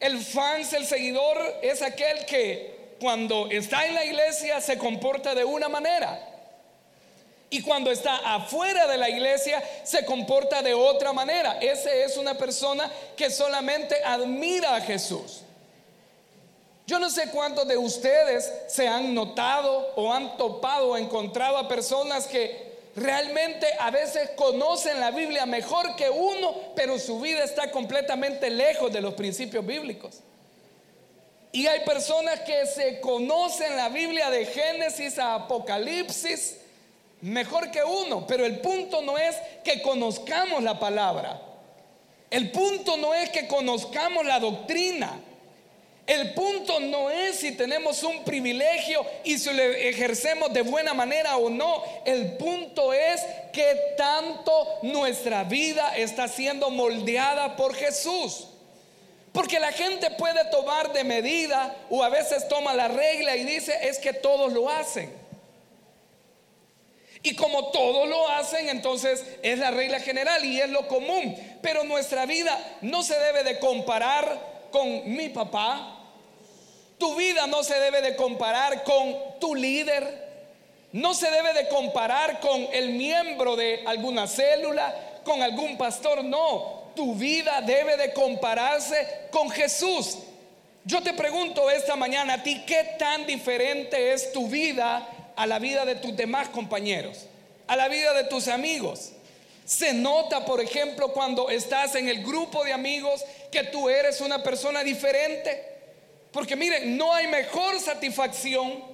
El 0.00 0.18
fans, 0.18 0.72
el 0.72 0.84
seguidor, 0.84 1.38
es 1.62 1.80
aquel 1.80 2.26
que 2.26 2.75
cuando 3.00 3.48
está 3.50 3.86
en 3.86 3.94
la 3.94 4.04
iglesia 4.04 4.60
se 4.60 4.78
comporta 4.78 5.34
de 5.34 5.44
una 5.44 5.68
manera 5.68 6.18
y 7.48 7.62
cuando 7.62 7.90
está 7.90 8.16
afuera 8.34 8.86
de 8.86 8.96
la 8.96 9.08
iglesia 9.08 9.62
se 9.84 10.04
comporta 10.04 10.62
de 10.62 10.74
otra 10.74 11.12
manera. 11.12 11.58
Ese 11.60 12.04
es 12.04 12.16
una 12.16 12.34
persona 12.34 12.90
que 13.16 13.30
solamente 13.30 13.96
admira 14.04 14.74
a 14.76 14.80
Jesús. 14.80 15.42
Yo 16.86 16.98
no 16.98 17.10
sé 17.10 17.30
cuántos 17.30 17.66
de 17.66 17.76
ustedes 17.76 18.52
se 18.68 18.86
han 18.86 19.14
notado 19.14 19.92
o 19.96 20.12
han 20.12 20.36
topado 20.36 20.90
o 20.90 20.96
encontrado 20.96 21.56
a 21.56 21.68
personas 21.68 22.26
que 22.26 22.66
realmente 22.94 23.66
a 23.78 23.90
veces 23.90 24.30
conocen 24.36 25.00
la 25.00 25.10
Biblia 25.10 25.46
mejor 25.46 25.96
que 25.96 26.08
uno, 26.08 26.54
pero 26.74 26.98
su 26.98 27.20
vida 27.20 27.44
está 27.44 27.70
completamente 27.70 28.50
lejos 28.50 28.92
de 28.92 29.00
los 29.00 29.14
principios 29.14 29.66
bíblicos. 29.66 30.20
Y 31.56 31.66
hay 31.66 31.80
personas 31.86 32.40
que 32.40 32.66
se 32.66 33.00
conocen 33.00 33.78
la 33.78 33.88
Biblia 33.88 34.28
de 34.28 34.44
Génesis 34.44 35.18
a 35.18 35.36
Apocalipsis 35.36 36.58
mejor 37.22 37.70
que 37.70 37.82
uno, 37.82 38.26
pero 38.26 38.44
el 38.44 38.58
punto 38.58 39.00
no 39.00 39.16
es 39.16 39.34
que 39.64 39.80
conozcamos 39.80 40.62
la 40.62 40.78
palabra. 40.78 41.40
El 42.28 42.50
punto 42.50 42.98
no 42.98 43.14
es 43.14 43.30
que 43.30 43.48
conozcamos 43.48 44.26
la 44.26 44.38
doctrina. 44.38 45.18
El 46.06 46.34
punto 46.34 46.78
no 46.78 47.08
es 47.08 47.36
si 47.36 47.52
tenemos 47.52 48.02
un 48.02 48.22
privilegio 48.22 49.06
y 49.24 49.38
si 49.38 49.50
lo 49.50 49.62
ejercemos 49.62 50.52
de 50.52 50.60
buena 50.60 50.92
manera 50.92 51.38
o 51.38 51.48
no. 51.48 51.82
El 52.04 52.36
punto 52.36 52.92
es 52.92 53.22
que 53.54 53.94
tanto 53.96 54.80
nuestra 54.82 55.42
vida 55.44 55.96
está 55.96 56.28
siendo 56.28 56.68
moldeada 56.68 57.56
por 57.56 57.74
Jesús. 57.74 58.48
Porque 59.36 59.60
la 59.60 59.70
gente 59.70 60.10
puede 60.12 60.46
tomar 60.46 60.94
de 60.94 61.04
medida 61.04 61.76
o 61.90 62.02
a 62.02 62.08
veces 62.08 62.48
toma 62.48 62.72
la 62.72 62.88
regla 62.88 63.36
y 63.36 63.44
dice 63.44 63.78
es 63.82 63.98
que 63.98 64.14
todos 64.14 64.50
lo 64.50 64.70
hacen. 64.70 65.12
Y 67.22 67.36
como 67.36 67.70
todos 67.70 68.08
lo 68.08 68.30
hacen, 68.30 68.70
entonces 68.70 69.26
es 69.42 69.58
la 69.58 69.72
regla 69.72 70.00
general 70.00 70.42
y 70.42 70.58
es 70.58 70.70
lo 70.70 70.88
común. 70.88 71.36
Pero 71.60 71.84
nuestra 71.84 72.24
vida 72.24 72.58
no 72.80 73.02
se 73.02 73.18
debe 73.18 73.44
de 73.44 73.58
comparar 73.58 74.40
con 74.70 75.14
mi 75.14 75.28
papá, 75.28 76.02
tu 76.96 77.14
vida 77.14 77.46
no 77.46 77.62
se 77.62 77.78
debe 77.78 78.00
de 78.00 78.16
comparar 78.16 78.84
con 78.84 79.38
tu 79.38 79.54
líder. 79.54 80.24
No 80.92 81.12
se 81.12 81.30
debe 81.30 81.52
de 81.52 81.68
comparar 81.68 82.40
con 82.40 82.68
el 82.72 82.94
miembro 82.94 83.54
de 83.54 83.82
alguna 83.86 84.26
célula, 84.26 84.94
con 85.24 85.42
algún 85.42 85.76
pastor. 85.76 86.24
No, 86.24 86.75
tu 86.96 87.14
vida 87.14 87.60
debe 87.60 87.96
de 87.96 88.12
compararse 88.12 89.28
con 89.30 89.48
Jesús. 89.50 90.18
Yo 90.84 91.02
te 91.02 91.12
pregunto 91.12 91.70
esta 91.70 91.94
mañana 91.94 92.34
a 92.34 92.42
ti, 92.42 92.64
¿qué 92.66 92.96
tan 92.98 93.26
diferente 93.26 94.12
es 94.12 94.32
tu 94.32 94.48
vida 94.48 95.06
a 95.36 95.46
la 95.46 95.60
vida 95.60 95.84
de 95.84 95.96
tus 95.96 96.16
demás 96.16 96.48
compañeros? 96.48 97.26
A 97.68 97.76
la 97.76 97.86
vida 97.86 98.12
de 98.14 98.24
tus 98.24 98.48
amigos. 98.48 99.12
Se 99.64 99.92
nota, 99.92 100.44
por 100.44 100.60
ejemplo, 100.60 101.12
cuando 101.12 101.50
estás 101.50 101.94
en 101.96 102.08
el 102.08 102.24
grupo 102.24 102.64
de 102.64 102.72
amigos 102.72 103.24
que 103.50 103.64
tú 103.64 103.88
eres 103.88 104.20
una 104.20 104.42
persona 104.42 104.82
diferente. 104.82 105.76
Porque 106.32 106.56
miren, 106.56 106.96
no 106.96 107.12
hay 107.12 107.26
mejor 107.26 107.78
satisfacción 107.80 108.84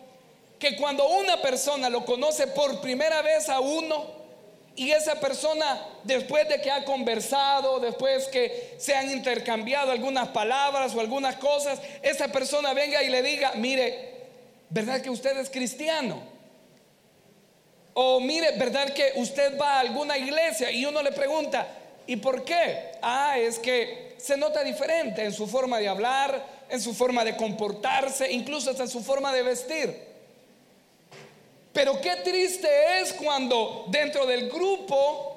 que 0.58 0.76
cuando 0.76 1.08
una 1.08 1.42
persona 1.42 1.90
lo 1.90 2.04
conoce 2.04 2.46
por 2.46 2.80
primera 2.80 3.20
vez 3.20 3.48
a 3.48 3.60
uno 3.60 4.21
y 4.74 4.90
esa 4.90 5.20
persona 5.20 5.86
después 6.04 6.48
de 6.48 6.60
que 6.60 6.70
ha 6.70 6.84
conversado, 6.84 7.78
después 7.78 8.26
que 8.28 8.74
se 8.78 8.94
han 8.94 9.10
intercambiado 9.10 9.92
algunas 9.92 10.28
palabras 10.28 10.94
o 10.94 11.00
algunas 11.00 11.36
cosas, 11.36 11.80
esa 12.02 12.28
persona 12.28 12.72
venga 12.72 13.02
y 13.02 13.10
le 13.10 13.22
diga, 13.22 13.52
mire, 13.56 14.12
¿verdad 14.70 15.02
que 15.02 15.10
usted 15.10 15.36
es 15.38 15.50
cristiano? 15.50 16.22
O 17.94 18.20
mire, 18.20 18.52
¿verdad 18.52 18.94
que 18.94 19.12
usted 19.16 19.58
va 19.58 19.74
a 19.74 19.80
alguna 19.80 20.16
iglesia? 20.16 20.70
Y 20.70 20.86
uno 20.86 21.02
le 21.02 21.12
pregunta, 21.12 21.66
¿y 22.06 22.16
por 22.16 22.42
qué? 22.42 22.92
Ah, 23.02 23.38
es 23.38 23.58
que 23.58 24.14
se 24.16 24.38
nota 24.38 24.64
diferente 24.64 25.22
en 25.22 25.32
su 25.32 25.46
forma 25.46 25.78
de 25.78 25.88
hablar, 25.88 26.46
en 26.70 26.80
su 26.80 26.94
forma 26.94 27.24
de 27.24 27.36
comportarse, 27.36 28.32
incluso 28.32 28.70
hasta 28.70 28.84
en 28.84 28.88
su 28.88 29.02
forma 29.02 29.34
de 29.34 29.42
vestir. 29.42 30.11
Pero 31.72 32.00
qué 32.00 32.16
triste 32.16 32.68
es 33.00 33.12
cuando 33.14 33.86
dentro 33.88 34.26
del 34.26 34.50
grupo 34.50 35.32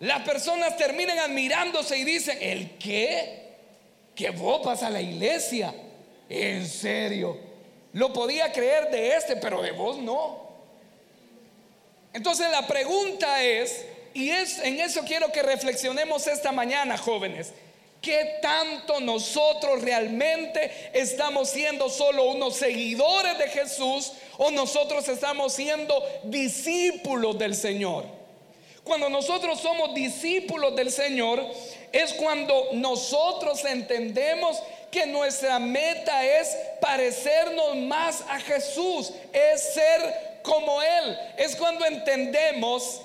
las 0.00 0.22
personas 0.22 0.76
terminan 0.76 1.18
admirándose 1.18 1.96
y 1.96 2.04
dicen, 2.04 2.36
¿el 2.40 2.76
qué? 2.76 3.54
Que 4.14 4.30
vos 4.30 4.64
vas 4.64 4.82
a 4.82 4.90
la 4.90 5.00
iglesia. 5.00 5.72
En 6.28 6.66
serio. 6.66 7.38
Lo 7.92 8.12
podía 8.12 8.52
creer 8.52 8.90
de 8.90 9.16
este, 9.16 9.36
pero 9.36 9.62
de 9.62 9.70
vos 9.72 9.98
no. 9.98 10.50
Entonces 12.12 12.50
la 12.50 12.66
pregunta 12.66 13.42
es, 13.42 13.84
y 14.14 14.30
es 14.30 14.58
en 14.58 14.80
eso 14.80 15.02
quiero 15.06 15.32
que 15.32 15.42
reflexionemos 15.42 16.26
esta 16.26 16.52
mañana, 16.52 16.98
jóvenes. 16.98 17.52
¿Qué 18.02 18.40
tanto 18.42 18.98
nosotros 19.00 19.80
realmente 19.80 20.90
estamos 20.92 21.48
siendo 21.48 21.88
solo 21.88 22.24
unos 22.24 22.56
seguidores 22.56 23.38
de 23.38 23.46
Jesús 23.46 24.12
o 24.38 24.50
nosotros 24.50 25.08
estamos 25.08 25.52
siendo 25.52 26.04
discípulos 26.24 27.38
del 27.38 27.54
Señor? 27.54 28.04
Cuando 28.82 29.08
nosotros 29.08 29.60
somos 29.60 29.94
discípulos 29.94 30.74
del 30.74 30.90
Señor 30.90 31.46
es 31.92 32.12
cuando 32.14 32.70
nosotros 32.72 33.64
entendemos 33.64 34.60
que 34.90 35.06
nuestra 35.06 35.60
meta 35.60 36.24
es 36.24 36.56
parecernos 36.80 37.76
más 37.76 38.24
a 38.28 38.40
Jesús, 38.40 39.12
es 39.32 39.74
ser 39.74 40.40
como 40.42 40.82
Él. 40.82 41.18
Es 41.36 41.54
cuando 41.54 41.84
entendemos 41.84 43.00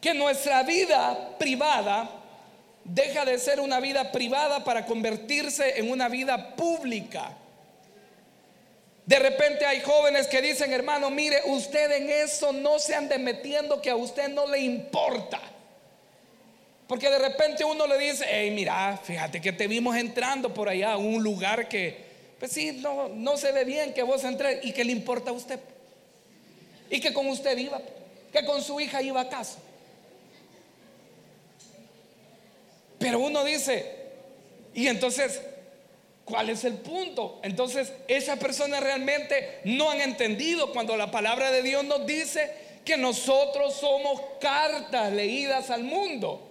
que 0.00 0.12
nuestra 0.14 0.64
vida 0.64 1.36
privada 1.38 2.10
deja 2.86 3.24
de 3.24 3.38
ser 3.38 3.60
una 3.60 3.80
vida 3.80 4.12
privada 4.12 4.62
para 4.64 4.86
convertirse 4.86 5.78
en 5.78 5.90
una 5.90 6.08
vida 6.08 6.54
pública. 6.54 7.32
De 9.04 9.18
repente 9.18 9.64
hay 9.64 9.80
jóvenes 9.80 10.26
que 10.26 10.42
dicen, 10.42 10.72
hermano, 10.72 11.10
mire, 11.10 11.40
usted 11.46 11.90
en 11.92 12.10
eso 12.10 12.52
no 12.52 12.78
se 12.78 12.94
ande 12.94 13.18
metiendo 13.18 13.80
que 13.80 13.90
a 13.90 13.96
usted 13.96 14.28
no 14.28 14.46
le 14.48 14.58
importa. 14.58 15.40
Porque 16.86 17.10
de 17.10 17.18
repente 17.18 17.64
uno 17.64 17.86
le 17.86 17.98
dice, 17.98 18.24
hey, 18.28 18.50
mira, 18.52 18.98
fíjate 19.02 19.40
que 19.40 19.52
te 19.52 19.66
vimos 19.66 19.96
entrando 19.96 20.54
por 20.54 20.68
allá 20.68 20.92
a 20.92 20.96
un 20.96 21.22
lugar 21.22 21.68
que, 21.68 22.04
pues 22.38 22.52
sí, 22.52 22.72
no, 22.80 23.08
no 23.08 23.36
se 23.36 23.50
ve 23.50 23.64
bien 23.64 23.92
que 23.92 24.02
vos 24.04 24.22
entres 24.22 24.64
y 24.64 24.72
que 24.72 24.84
le 24.84 24.92
importa 24.92 25.30
a 25.30 25.34
usted. 25.34 25.58
Y 26.88 27.00
que 27.00 27.12
con 27.12 27.26
usted 27.28 27.58
iba, 27.58 27.80
que 28.32 28.44
con 28.44 28.62
su 28.62 28.78
hija 28.78 29.02
iba 29.02 29.20
a 29.20 29.28
casa. 29.28 29.58
Pero 32.98 33.18
uno 33.18 33.44
dice, 33.44 33.94
y 34.74 34.88
entonces, 34.88 35.40
¿cuál 36.24 36.50
es 36.50 36.64
el 36.64 36.74
punto? 36.74 37.40
Entonces, 37.42 37.92
esas 38.08 38.38
personas 38.38 38.82
realmente 38.82 39.60
no 39.64 39.90
han 39.90 40.00
entendido 40.00 40.72
cuando 40.72 40.96
la 40.96 41.10
palabra 41.10 41.50
de 41.50 41.62
Dios 41.62 41.84
nos 41.84 42.06
dice 42.06 42.52
que 42.84 42.96
nosotros 42.96 43.74
somos 43.74 44.20
cartas 44.40 45.12
leídas 45.12 45.70
al 45.70 45.82
mundo. 45.82 46.42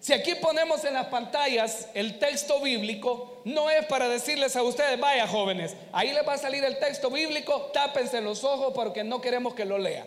Si 0.00 0.12
aquí 0.12 0.34
ponemos 0.36 0.84
en 0.84 0.94
las 0.94 1.06
pantallas 1.06 1.88
el 1.94 2.18
texto 2.18 2.60
bíblico, 2.60 3.40
no 3.44 3.68
es 3.68 3.84
para 3.86 4.08
decirles 4.08 4.54
a 4.54 4.62
ustedes, 4.62 4.98
vaya 4.98 5.26
jóvenes, 5.26 5.74
ahí 5.92 6.12
les 6.12 6.26
va 6.26 6.34
a 6.34 6.38
salir 6.38 6.64
el 6.64 6.78
texto 6.78 7.10
bíblico, 7.10 7.70
tápense 7.72 8.20
los 8.20 8.44
ojos 8.44 8.72
porque 8.74 9.02
no 9.02 9.20
queremos 9.20 9.54
que 9.54 9.64
lo 9.64 9.76
lean. 9.76 10.06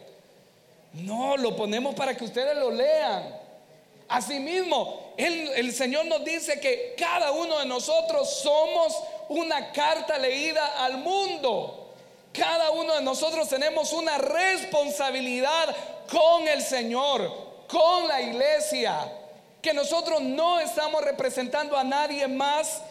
No, 0.94 1.38
lo 1.38 1.56
ponemos 1.56 1.96
para 1.96 2.16
que 2.16 2.24
ustedes 2.24 2.56
lo 2.58 2.72
lean. 2.72 3.41
Asimismo, 4.12 5.14
el, 5.16 5.74
Señor 5.74 6.06
nos 6.06 6.26
dice 6.26 6.60
que 6.60 6.96
cada 6.98 7.32
uno 7.32 7.60
de 7.60 7.66
nosotros 7.66 8.30
somos 8.30 8.94
una 9.30 9.72
carta 9.72 10.18
leída 10.18 10.84
al 10.84 10.98
mundo. 10.98 11.94
Cada 12.34 12.72
uno 12.72 12.96
de 12.96 13.04
nosotros 13.04 13.48
tenemos 13.48 13.94
una 13.94 14.18
responsabilidad 14.18 15.74
con 16.12 16.46
el 16.46 16.62
Señor, 16.62 17.66
con 17.68 18.10
la 18.10 18.22
iglesia, 18.22 19.00
que 19.62 19.74
nosotros 19.74 20.22
no 20.22 20.60
estamos 20.60 21.02
representando 21.06 21.78
a 21.78 21.84
nadie 21.86 22.28
más, 22.28 22.82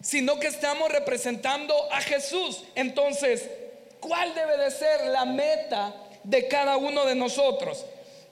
sino 0.00 0.38
que 0.38 0.46
estamos 0.46 0.88
representando 0.92 1.74
a 1.90 2.00
Jesús. 2.00 2.62
Entonces, 2.76 3.50
¿cuál 3.98 4.36
debe 4.36 4.56
de 4.56 4.70
ser 4.70 5.08
la 5.08 5.24
meta 5.24 5.92
de 6.22 6.46
cada 6.46 6.76
uno 6.76 7.04
de 7.06 7.16
nosotros? 7.16 7.84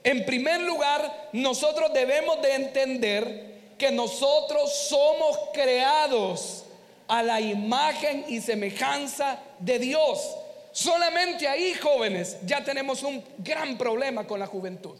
En 0.05 0.25
primer 0.25 0.61
lugar, 0.61 1.31
nosotros 1.33 1.93
debemos 1.93 2.41
de 2.41 2.55
entender 2.55 3.49
que 3.77 3.91
nosotros 3.91 4.73
somos 4.89 5.39
creados 5.53 6.65
a 7.07 7.23
la 7.23 7.41
imagen 7.41 8.25
y 8.29 8.41
semejanza 8.41 9.39
de 9.59 9.79
Dios. 9.79 10.37
Solamente 10.73 11.49
ahí, 11.49 11.75
jóvenes, 11.75 12.37
ya 12.45 12.63
tenemos 12.63 13.03
un 13.03 13.25
gran 13.39 13.77
problema 13.77 14.27
con 14.27 14.39
la 14.39 14.47
juventud. 14.47 14.99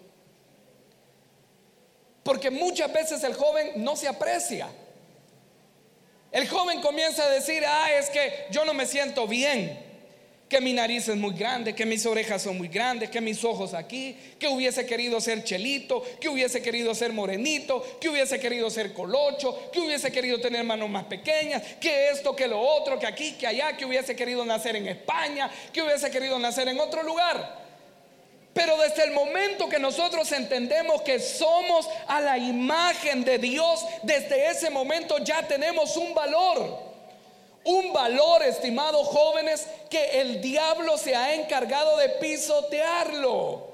Porque 2.23 2.51
muchas 2.51 2.93
veces 2.93 3.23
el 3.25 3.35
joven 3.35 3.73
no 3.77 3.97
se 3.97 4.09
aprecia. 4.09 4.69
El 6.31 6.49
joven 6.49 6.81
comienza 6.81 7.25
a 7.25 7.31
decir, 7.31 7.63
ah, 7.67 7.93
es 7.93 8.11
que 8.11 8.47
yo 8.51 8.65
no 8.65 8.75
me 8.75 8.87
siento 8.87 9.27
bien 9.27 9.88
que 10.49 10.61
mi 10.61 10.73
nariz 10.73 11.09
es 11.09 11.17
muy 11.17 11.35
grande, 11.35 11.75
que 11.75 11.85
mis 11.85 12.07
orejas 12.07 12.43
son 12.43 12.57
muy 12.57 12.69
grandes, 12.69 13.11
que 13.11 13.21
mis 13.21 13.45
ojos 13.45 13.75
aquí, 13.75 14.17
que 14.39 14.49
hubiese 14.49 14.87
querido 14.87 15.21
ser 15.21 15.45
chelito, 15.45 16.03
que 16.19 16.29
hubiese 16.29 16.63
querido 16.63 16.95
ser 16.95 17.13
morenito, 17.13 17.85
que 18.01 18.09
hubiese 18.09 18.41
querido 18.41 18.71
ser 18.71 18.95
colocho, 18.95 19.71
que 19.71 19.81
hubiese 19.81 20.11
querido 20.11 20.41
tener 20.41 20.65
manos 20.65 20.89
más 20.89 21.05
pequeñas, 21.05 21.63
que 21.79 22.09
esto, 22.09 22.35
que 22.35 22.47
lo 22.47 22.61
otro, 22.61 22.99
que 22.99 23.07
aquí, 23.07 23.33
que 23.33 23.47
allá, 23.47 23.77
que 23.77 23.85
hubiese 23.85 24.17
querido 24.17 24.45
nacer 24.45 24.77
en 24.77 24.89
España, 24.89 25.51
que 25.73 25.83
hubiese 25.83 26.11
querido 26.11 26.39
nacer 26.39 26.67
en 26.69 26.81
otro 26.81 27.03
lugar. 27.03 27.67
Pero 28.55 28.77
desde 28.79 29.05
el 29.05 29.13
momento 29.13 29.69
que 29.69 29.79
nosotros 29.79 30.33
entendemos 30.33 31.03
que 31.03 31.21
somos 31.21 31.89
a 32.09 32.21
la 32.21 32.39
imagen 32.39 33.23
de 33.23 33.39
Dios, 33.39 33.85
desde 34.03 34.51
ese 34.51 34.71
momento 34.71 35.19
ya 35.19 35.47
tenemos 35.47 35.97
un 35.97 36.15
valor. 36.15 36.88
Un 37.65 37.93
valor, 37.93 38.43
estimados 38.43 39.07
jóvenes, 39.09 39.67
que 39.91 40.21
el 40.21 40.41
diablo 40.41 40.97
se 40.97 41.15
ha 41.15 41.35
encargado 41.35 41.97
de 41.97 42.09
pisotearlo. 42.11 43.69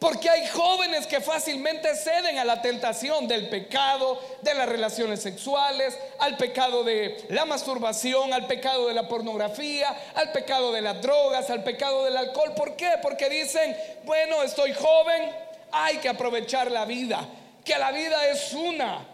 Porque 0.00 0.30
hay 0.30 0.46
jóvenes 0.48 1.06
que 1.06 1.20
fácilmente 1.20 1.94
ceden 1.94 2.38
a 2.38 2.44
la 2.46 2.62
tentación 2.62 3.28
del 3.28 3.50
pecado, 3.50 4.18
de 4.40 4.54
las 4.54 4.66
relaciones 4.66 5.20
sexuales, 5.20 5.96
al 6.18 6.38
pecado 6.38 6.82
de 6.82 7.26
la 7.28 7.44
masturbación, 7.44 8.32
al 8.32 8.46
pecado 8.46 8.88
de 8.88 8.94
la 8.94 9.06
pornografía, 9.06 9.94
al 10.14 10.32
pecado 10.32 10.72
de 10.72 10.80
las 10.80 11.02
drogas, 11.02 11.50
al 11.50 11.62
pecado 11.62 12.06
del 12.06 12.16
alcohol. 12.16 12.54
¿Por 12.56 12.76
qué? 12.76 12.92
Porque 13.02 13.28
dicen, 13.28 13.76
bueno, 14.04 14.42
estoy 14.42 14.72
joven, 14.72 15.30
hay 15.70 15.98
que 15.98 16.08
aprovechar 16.08 16.70
la 16.70 16.86
vida, 16.86 17.28
que 17.62 17.76
la 17.78 17.92
vida 17.92 18.26
es 18.28 18.54
una. 18.54 19.06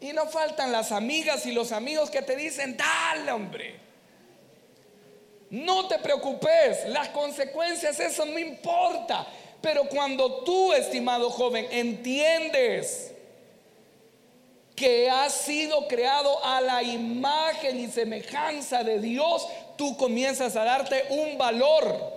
Y 0.00 0.12
no 0.12 0.26
faltan 0.26 0.70
las 0.70 0.92
amigas 0.92 1.44
y 1.46 1.52
los 1.52 1.72
amigos 1.72 2.10
que 2.10 2.22
te 2.22 2.36
dicen, 2.36 2.76
dale 2.76 3.32
hombre. 3.32 3.80
No 5.50 5.88
te 5.88 5.98
preocupes, 5.98 6.86
las 6.88 7.08
consecuencias, 7.08 7.98
eso 7.98 8.24
no 8.26 8.38
importa. 8.38 9.26
Pero 9.60 9.88
cuando 9.88 10.44
tú, 10.44 10.72
estimado 10.72 11.30
joven, 11.30 11.66
entiendes 11.70 13.12
que 14.76 15.10
has 15.10 15.32
sido 15.32 15.88
creado 15.88 16.44
a 16.44 16.60
la 16.60 16.82
imagen 16.82 17.80
y 17.80 17.88
semejanza 17.88 18.84
de 18.84 19.00
Dios, 19.00 19.48
tú 19.76 19.96
comienzas 19.96 20.54
a 20.54 20.62
darte 20.62 21.06
un 21.10 21.36
valor. 21.36 22.16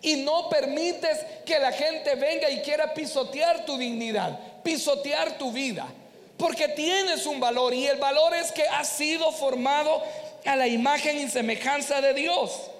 Y 0.00 0.16
no 0.16 0.48
permites 0.48 1.18
que 1.44 1.58
la 1.58 1.72
gente 1.72 2.14
venga 2.14 2.48
y 2.48 2.60
quiera 2.60 2.94
pisotear 2.94 3.66
tu 3.66 3.76
dignidad, 3.76 4.38
pisotear 4.62 5.36
tu 5.36 5.52
vida. 5.52 5.86
Porque 6.44 6.68
tienes 6.68 7.24
un 7.24 7.40
valor 7.40 7.72
y 7.72 7.86
el 7.86 7.96
valor 7.96 8.34
es 8.34 8.52
que 8.52 8.68
has 8.68 8.86
sido 8.86 9.32
formado 9.32 10.02
a 10.44 10.54
la 10.54 10.66
imagen 10.66 11.18
y 11.18 11.26
semejanza 11.30 12.02
de 12.02 12.12
Dios. 12.12 12.70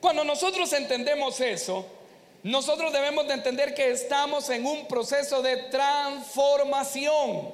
Cuando 0.00 0.22
nosotros 0.22 0.72
entendemos 0.74 1.40
eso, 1.40 1.84
nosotros 2.44 2.92
debemos 2.92 3.26
de 3.26 3.34
entender 3.34 3.74
que 3.74 3.90
estamos 3.90 4.48
en 4.50 4.64
un 4.64 4.86
proceso 4.86 5.42
de 5.42 5.56
transformación. 5.56 7.50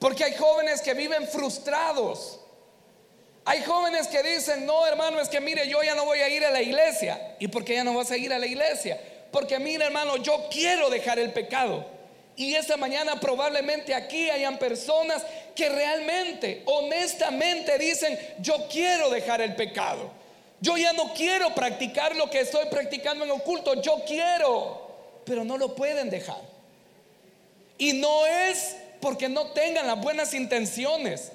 Porque 0.00 0.24
hay 0.24 0.34
jóvenes 0.34 0.82
que 0.82 0.94
viven 0.94 1.28
frustrados. 1.28 2.40
Hay 3.44 3.62
jóvenes 3.62 4.08
que 4.08 4.20
dicen, 4.20 4.66
no 4.66 4.84
hermano, 4.84 5.20
es 5.20 5.28
que 5.28 5.40
mire, 5.40 5.68
yo 5.68 5.80
ya 5.84 5.94
no 5.94 6.06
voy 6.06 6.18
a 6.18 6.28
ir 6.28 6.44
a 6.44 6.50
la 6.50 6.60
iglesia. 6.60 7.36
¿Y 7.38 7.46
por 7.46 7.64
qué 7.64 7.76
ya 7.76 7.84
no 7.84 7.94
vas 7.94 8.10
a 8.10 8.16
ir 8.16 8.32
a 8.32 8.38
la 8.40 8.48
iglesia? 8.48 9.00
Porque 9.30 9.60
mire 9.60 9.84
hermano, 9.84 10.16
yo 10.16 10.48
quiero 10.50 10.90
dejar 10.90 11.20
el 11.20 11.32
pecado. 11.32 11.91
Y 12.36 12.54
esta 12.54 12.76
mañana 12.76 13.20
probablemente 13.20 13.94
aquí 13.94 14.30
hayan 14.30 14.58
personas 14.58 15.22
que 15.54 15.68
realmente, 15.68 16.62
honestamente 16.64 17.76
dicen, 17.78 18.18
yo 18.38 18.66
quiero 18.70 19.10
dejar 19.10 19.40
el 19.40 19.54
pecado. 19.54 20.10
Yo 20.60 20.76
ya 20.76 20.92
no 20.92 21.12
quiero 21.12 21.54
practicar 21.54 22.16
lo 22.16 22.30
que 22.30 22.40
estoy 22.40 22.66
practicando 22.70 23.24
en 23.24 23.32
oculto. 23.32 23.82
Yo 23.82 24.02
quiero, 24.06 25.20
pero 25.24 25.44
no 25.44 25.58
lo 25.58 25.74
pueden 25.74 26.08
dejar. 26.08 26.40
Y 27.76 27.94
no 27.94 28.26
es 28.26 28.76
porque 29.00 29.28
no 29.28 29.48
tengan 29.48 29.86
las 29.86 30.00
buenas 30.00 30.32
intenciones. 30.32 31.32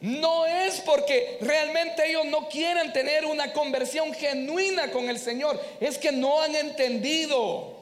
No 0.00 0.44
es 0.44 0.80
porque 0.80 1.38
realmente 1.40 2.06
ellos 2.06 2.26
no 2.26 2.48
quieran 2.48 2.92
tener 2.92 3.24
una 3.24 3.52
conversión 3.52 4.12
genuina 4.12 4.90
con 4.90 5.08
el 5.08 5.18
Señor. 5.18 5.58
Es 5.80 5.96
que 5.96 6.12
no 6.12 6.42
han 6.42 6.54
entendido 6.56 7.73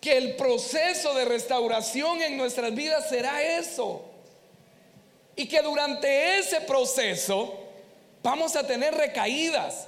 que 0.00 0.16
el 0.16 0.36
proceso 0.36 1.14
de 1.14 1.24
restauración 1.24 2.22
en 2.22 2.36
nuestras 2.36 2.74
vidas 2.74 3.08
será 3.08 3.42
eso. 3.42 4.02
Y 5.34 5.46
que 5.46 5.60
durante 5.62 6.38
ese 6.38 6.60
proceso 6.62 7.58
vamos 8.22 8.56
a 8.56 8.66
tener 8.66 8.94
recaídas, 8.94 9.86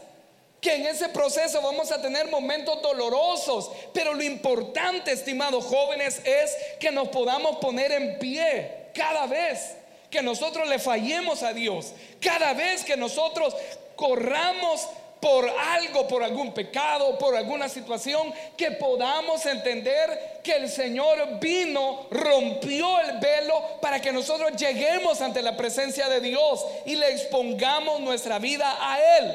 que 0.61 0.75
en 0.75 0.87
ese 0.87 1.09
proceso 1.09 1.63
vamos 1.63 1.91
a 1.91 2.03
tener 2.03 2.29
momentos 2.29 2.83
dolorosos, 2.83 3.71
pero 3.93 4.15
lo 4.15 4.23
importante, 4.23 5.13
estimados 5.13 5.65
jóvenes, 5.65 6.21
es 6.25 6.55
que 6.79 6.91
nos 6.91 7.09
podamos 7.09 7.57
poner 7.57 7.93
en 7.93 8.19
pie 8.19 8.91
cada 8.95 9.27
vez 9.27 9.77
que 10.11 10.23
nosotros 10.23 10.69
le 10.69 10.79
fallemos 10.79 11.43
a 11.43 11.53
Dios, 11.53 11.93
cada 12.21 12.53
vez 12.53 12.85
que 12.85 12.97
nosotros 12.97 13.55
corramos 13.97 14.89
por 15.21 15.49
algo, 15.49 16.09
por 16.09 16.23
algún 16.23 16.53
pecado, 16.53 17.19
por 17.19 17.37
alguna 17.37 17.69
situación, 17.69 18.33
que 18.57 18.71
podamos 18.73 19.45
entender 19.45 20.41
que 20.43 20.57
el 20.57 20.69
Señor 20.69 21.39
vino, 21.39 22.07
rompió 22.11 22.99
el 23.01 23.19
velo 23.19 23.63
para 23.83 24.01
que 24.01 24.13
nosotros 24.13 24.53
lleguemos 24.57 25.21
ante 25.21 25.43
la 25.43 25.57
presencia 25.57 26.09
de 26.09 26.21
Dios 26.21 26.65
y 26.87 26.97
le 26.97 27.13
expongamos 27.13 28.01
nuestra 28.01 28.39
vida 28.39 28.77
a 28.81 29.19
Él. 29.19 29.33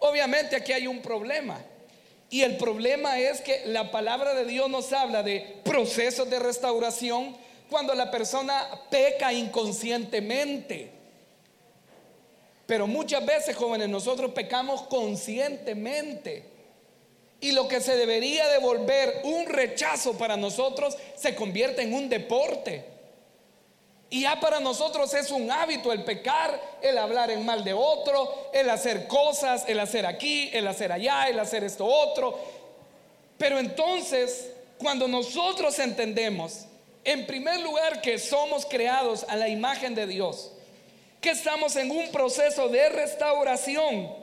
Obviamente 0.00 0.56
aquí 0.56 0.72
hay 0.72 0.86
un 0.86 1.00
problema. 1.00 1.60
Y 2.30 2.42
el 2.42 2.56
problema 2.56 3.18
es 3.18 3.40
que 3.40 3.62
la 3.66 3.90
palabra 3.90 4.34
de 4.34 4.44
Dios 4.44 4.68
nos 4.68 4.92
habla 4.92 5.22
de 5.22 5.60
procesos 5.64 6.28
de 6.28 6.38
restauración 6.38 7.36
cuando 7.70 7.94
la 7.94 8.10
persona 8.10 8.68
peca 8.90 9.32
inconscientemente. 9.32 10.97
Pero 12.68 12.86
muchas 12.86 13.24
veces, 13.24 13.56
jóvenes, 13.56 13.88
nosotros 13.88 14.32
pecamos 14.32 14.82
conscientemente. 14.82 16.44
Y 17.40 17.52
lo 17.52 17.66
que 17.66 17.80
se 17.80 17.96
debería 17.96 18.46
devolver 18.48 19.22
un 19.24 19.46
rechazo 19.46 20.18
para 20.18 20.36
nosotros 20.36 20.94
se 21.16 21.34
convierte 21.34 21.80
en 21.80 21.94
un 21.94 22.10
deporte. 22.10 22.84
Y 24.10 24.20
ya 24.24 24.38
para 24.38 24.60
nosotros 24.60 25.14
es 25.14 25.30
un 25.30 25.50
hábito 25.50 25.94
el 25.94 26.04
pecar, 26.04 26.60
el 26.82 26.98
hablar 26.98 27.30
en 27.30 27.42
mal 27.42 27.64
de 27.64 27.72
otro, 27.72 28.50
el 28.52 28.68
hacer 28.68 29.06
cosas, 29.06 29.64
el 29.66 29.80
hacer 29.80 30.04
aquí, 30.04 30.50
el 30.52 30.68
hacer 30.68 30.92
allá, 30.92 31.30
el 31.30 31.40
hacer 31.40 31.64
esto 31.64 31.86
otro. 31.86 32.38
Pero 33.38 33.58
entonces, 33.58 34.50
cuando 34.76 35.08
nosotros 35.08 35.78
entendemos, 35.78 36.66
en 37.02 37.26
primer 37.26 37.60
lugar, 37.60 38.02
que 38.02 38.18
somos 38.18 38.66
creados 38.66 39.24
a 39.26 39.36
la 39.36 39.48
imagen 39.48 39.94
de 39.94 40.06
Dios, 40.06 40.52
que 41.20 41.30
estamos 41.30 41.74
en 41.76 41.90
un 41.90 42.10
proceso 42.10 42.68
de 42.68 42.88
restauración 42.88 44.14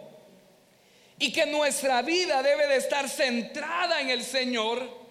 y 1.18 1.32
que 1.32 1.46
nuestra 1.46 2.02
vida 2.02 2.42
debe 2.44 2.68
de 2.68 2.78
estar 2.78 3.10
centrada 3.10 4.02
en 4.02 4.10
el 4.10 4.24
Señor, 4.24 5.06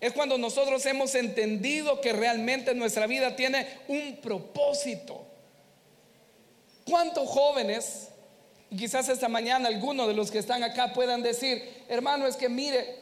es 0.00 0.12
cuando 0.12 0.36
nosotros 0.36 0.84
hemos 0.86 1.14
entendido 1.14 2.00
que 2.00 2.12
realmente 2.12 2.74
nuestra 2.74 3.06
vida 3.06 3.36
tiene 3.36 3.68
un 3.86 4.20
propósito. 4.20 5.24
¿Cuántos 6.84 7.28
jóvenes, 7.28 8.08
y 8.68 8.76
quizás 8.76 9.08
esta 9.08 9.28
mañana 9.28 9.68
algunos 9.68 10.08
de 10.08 10.14
los 10.14 10.32
que 10.32 10.38
están 10.38 10.64
acá 10.64 10.92
puedan 10.92 11.22
decir, 11.22 11.84
hermano, 11.88 12.26
es 12.26 12.34
que 12.34 12.48
mire, 12.48 13.00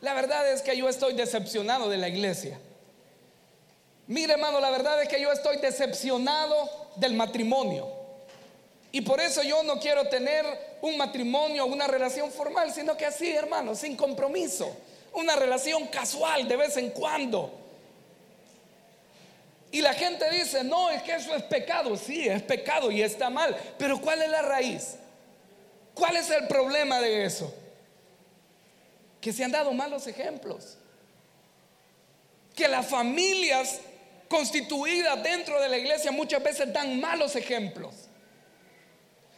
la 0.00 0.14
verdad 0.14 0.50
es 0.52 0.62
que 0.62 0.76
yo 0.76 0.88
estoy 0.88 1.14
decepcionado 1.14 1.88
de 1.88 1.98
la 1.98 2.08
iglesia. 2.08 2.58
Mire, 4.08 4.32
hermano, 4.32 4.58
la 4.58 4.70
verdad 4.70 5.00
es 5.00 5.08
que 5.08 5.20
yo 5.20 5.30
estoy 5.30 5.58
decepcionado 5.58 6.81
del 6.96 7.14
matrimonio. 7.14 7.88
Y 8.92 9.00
por 9.00 9.20
eso 9.20 9.42
yo 9.42 9.62
no 9.62 9.80
quiero 9.80 10.08
tener 10.08 10.44
un 10.82 10.96
matrimonio, 10.96 11.64
una 11.64 11.86
relación 11.86 12.30
formal, 12.30 12.72
sino 12.72 12.96
que 12.96 13.06
así, 13.06 13.32
hermano, 13.32 13.74
sin 13.74 13.96
compromiso. 13.96 14.76
Una 15.14 15.36
relación 15.36 15.86
casual 15.88 16.46
de 16.46 16.56
vez 16.56 16.76
en 16.76 16.90
cuando. 16.90 17.58
Y 19.70 19.80
la 19.80 19.94
gente 19.94 20.28
dice, 20.30 20.62
no, 20.62 20.90
es 20.90 21.02
que 21.02 21.14
eso 21.14 21.34
es 21.34 21.42
pecado. 21.44 21.96
Sí, 21.96 22.28
es 22.28 22.42
pecado 22.42 22.90
y 22.90 23.00
está 23.00 23.30
mal. 23.30 23.56
Pero 23.78 23.98
¿cuál 24.00 24.20
es 24.20 24.28
la 24.28 24.42
raíz? 24.42 24.96
¿Cuál 25.94 26.16
es 26.16 26.30
el 26.30 26.46
problema 26.46 27.00
de 27.00 27.24
eso? 27.24 27.52
Que 29.20 29.32
se 29.32 29.44
han 29.44 29.52
dado 29.52 29.72
malos 29.72 30.06
ejemplos. 30.06 30.76
Que 32.54 32.68
las 32.68 32.86
familias 32.86 33.80
constituidas 34.32 35.22
dentro 35.22 35.60
de 35.60 35.68
la 35.68 35.76
iglesia 35.76 36.10
muchas 36.10 36.42
veces 36.42 36.72
dan 36.72 36.98
malos 36.98 37.36
ejemplos. 37.36 37.94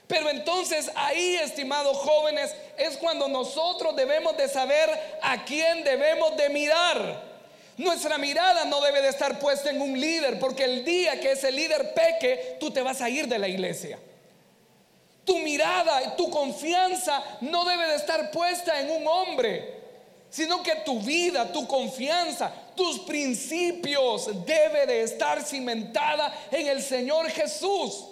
Pero 0.06 0.30
entonces 0.30 0.88
ahí, 0.94 1.34
estimados 1.34 1.96
jóvenes, 1.96 2.54
es 2.78 2.96
cuando 2.98 3.26
nosotros 3.26 3.96
debemos 3.96 4.36
de 4.36 4.48
saber 4.48 4.88
a 5.20 5.44
quién 5.44 5.82
debemos 5.82 6.36
de 6.36 6.48
mirar. 6.48 7.34
Nuestra 7.76 8.18
mirada 8.18 8.64
no 8.66 8.80
debe 8.80 9.02
de 9.02 9.08
estar 9.08 9.40
puesta 9.40 9.70
en 9.70 9.82
un 9.82 9.98
líder, 9.98 10.38
porque 10.38 10.64
el 10.64 10.84
día 10.84 11.18
que 11.18 11.32
ese 11.32 11.50
líder 11.50 11.92
peque, 11.92 12.56
tú 12.60 12.70
te 12.70 12.82
vas 12.82 13.00
a 13.00 13.10
ir 13.10 13.26
de 13.26 13.38
la 13.40 13.48
iglesia. 13.48 13.98
Tu 15.24 15.38
mirada, 15.40 16.02
y 16.04 16.16
tu 16.16 16.30
confianza 16.30 17.20
no 17.40 17.64
debe 17.64 17.88
de 17.88 17.96
estar 17.96 18.30
puesta 18.30 18.80
en 18.80 18.90
un 18.90 19.08
hombre, 19.08 19.83
sino 20.34 20.64
que 20.64 20.74
tu 20.84 20.98
vida, 20.98 21.52
tu 21.52 21.64
confianza, 21.64 22.52
tus 22.74 22.98
principios 23.00 24.28
debe 24.44 24.84
de 24.84 25.02
estar 25.02 25.40
cimentada 25.40 26.34
en 26.50 26.66
el 26.66 26.82
Señor 26.82 27.30
Jesús. 27.30 28.04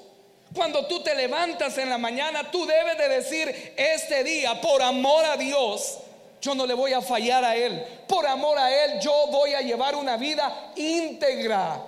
Cuando 0.55 0.87
tú 0.87 1.03
te 1.03 1.17
levantas 1.17 1.77
en 1.79 1.91
la 1.91 1.99
mañana, 1.99 2.49
tú 2.49 2.65
debes 2.65 2.97
de 2.97 3.09
decir, 3.09 3.75
este 3.77 4.23
día, 4.23 4.61
por 4.61 4.81
amor 4.83 5.25
a 5.25 5.37
Dios, 5.37 5.99
yo 6.41 6.55
no 6.55 6.65
le 6.65 6.75
voy 6.75 6.93
a 6.93 7.01
fallar 7.01 7.45
a 7.45 7.57
Él. 7.57 7.85
Por 8.07 8.25
amor 8.25 8.57
a 8.57 8.71
Él, 8.71 9.01
yo 9.01 9.27
voy 9.33 9.55
a 9.55 9.61
llevar 9.61 9.97
una 9.97 10.17
vida 10.17 10.71
íntegra. 10.77 11.85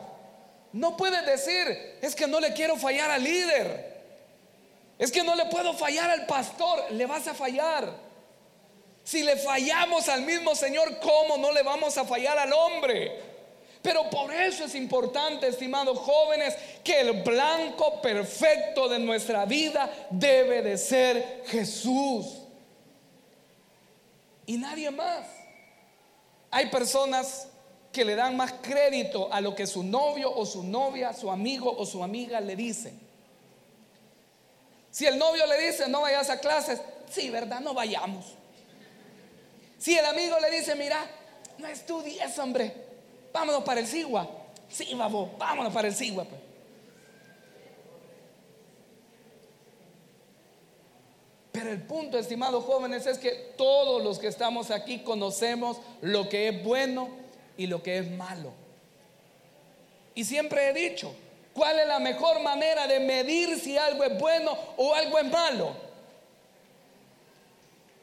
No 0.72 0.96
puedes 0.96 1.24
decir, 1.26 1.98
es 2.02 2.12
que 2.16 2.26
no 2.26 2.40
le 2.40 2.52
quiero 2.52 2.74
fallar 2.74 3.08
al 3.08 3.22
líder. 3.22 4.02
Es 4.98 5.12
que 5.12 5.22
no 5.22 5.36
le 5.36 5.44
puedo 5.44 5.74
fallar 5.74 6.10
al 6.10 6.26
pastor. 6.26 6.90
Le 6.90 7.06
vas 7.06 7.28
a 7.28 7.34
fallar. 7.34 8.03
Si 9.04 9.22
le 9.22 9.36
fallamos 9.36 10.08
al 10.08 10.22
mismo 10.22 10.54
Señor, 10.54 10.98
¿cómo 10.98 11.36
no 11.36 11.52
le 11.52 11.62
vamos 11.62 11.96
a 11.98 12.06
fallar 12.06 12.38
al 12.38 12.52
hombre? 12.52 13.34
Pero 13.82 14.08
por 14.08 14.32
eso 14.32 14.64
es 14.64 14.74
importante, 14.74 15.46
estimados 15.46 15.98
jóvenes, 15.98 16.56
que 16.82 17.00
el 17.00 17.22
blanco 17.22 18.00
perfecto 18.00 18.88
de 18.88 18.98
nuestra 18.98 19.44
vida 19.44 19.90
debe 20.08 20.62
de 20.62 20.78
ser 20.78 21.44
Jesús. 21.48 22.38
Y 24.46 24.56
nadie 24.56 24.90
más. 24.90 25.26
Hay 26.50 26.70
personas 26.70 27.48
que 27.92 28.06
le 28.06 28.14
dan 28.14 28.36
más 28.38 28.54
crédito 28.54 29.30
a 29.30 29.42
lo 29.42 29.54
que 29.54 29.66
su 29.66 29.82
novio 29.82 30.34
o 30.34 30.46
su 30.46 30.62
novia, 30.62 31.12
su 31.12 31.30
amigo 31.30 31.70
o 31.76 31.84
su 31.84 32.02
amiga 32.02 32.40
le 32.40 32.56
dicen. 32.56 32.98
Si 34.90 35.04
el 35.04 35.18
novio 35.18 35.44
le 35.46 35.60
dice, 35.60 35.88
no 35.88 36.00
vayas 36.00 36.30
a 36.30 36.40
clases, 36.40 36.80
sí, 37.10 37.28
¿verdad? 37.28 37.60
No 37.60 37.74
vayamos. 37.74 38.24
Si 39.84 39.94
el 39.98 40.06
amigo 40.06 40.40
le 40.40 40.50
dice, 40.50 40.74
mira, 40.76 40.98
no 41.58 41.66
estudies, 41.68 42.38
hombre, 42.38 42.72
Vámonos 43.34 43.64
para 43.64 43.80
el 43.80 43.86
Sigua. 43.88 44.30
Sí, 44.68 44.94
vamos, 44.94 45.36
vámonos 45.36 45.74
para 45.74 45.88
el 45.88 45.94
Sigua. 45.94 46.24
Pues. 46.24 46.40
Pero 51.50 51.70
el 51.70 51.82
punto, 51.82 52.16
estimados 52.16 52.64
jóvenes, 52.64 53.06
es 53.06 53.18
que 53.18 53.52
todos 53.56 54.04
los 54.04 54.20
que 54.20 54.28
estamos 54.28 54.70
aquí 54.70 55.00
conocemos 55.00 55.78
lo 56.00 56.28
que 56.28 56.48
es 56.48 56.64
bueno 56.64 57.08
y 57.56 57.66
lo 57.66 57.82
que 57.82 57.98
es 57.98 58.10
malo. 58.12 58.52
Y 60.14 60.24
siempre 60.24 60.68
he 60.68 60.72
dicho, 60.72 61.12
¿cuál 61.54 61.80
es 61.80 61.88
la 61.88 61.98
mejor 61.98 62.40
manera 62.40 62.86
de 62.86 63.00
medir 63.00 63.58
si 63.58 63.76
algo 63.76 64.04
es 64.04 64.16
bueno 64.16 64.56
o 64.76 64.94
algo 64.94 65.18
es 65.18 65.26
malo? 65.26 65.74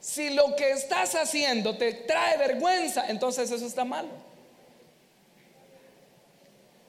Si 0.02 0.32
lo 0.32 0.56
que 0.56 0.72
estás 0.72 1.14
haciendo 1.14 1.78
te 1.78 1.94
trae 1.94 2.36
vergüenza, 2.36 3.06
entonces 3.08 3.52
eso 3.52 3.68
está 3.68 3.86
malo. 3.86 4.10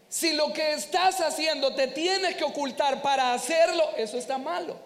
Si 0.09 0.33
lo 0.33 0.53
que 0.55 0.73
estás 0.73 1.21
haciendo 1.21 1.75
te 1.75 1.89
tienes 1.89 2.37
que 2.37 2.45
ocultar 2.45 3.03
para 3.03 3.35
hacerlo, 3.35 3.85
eso 3.99 4.17
está 4.17 4.39
malo. 4.39 4.77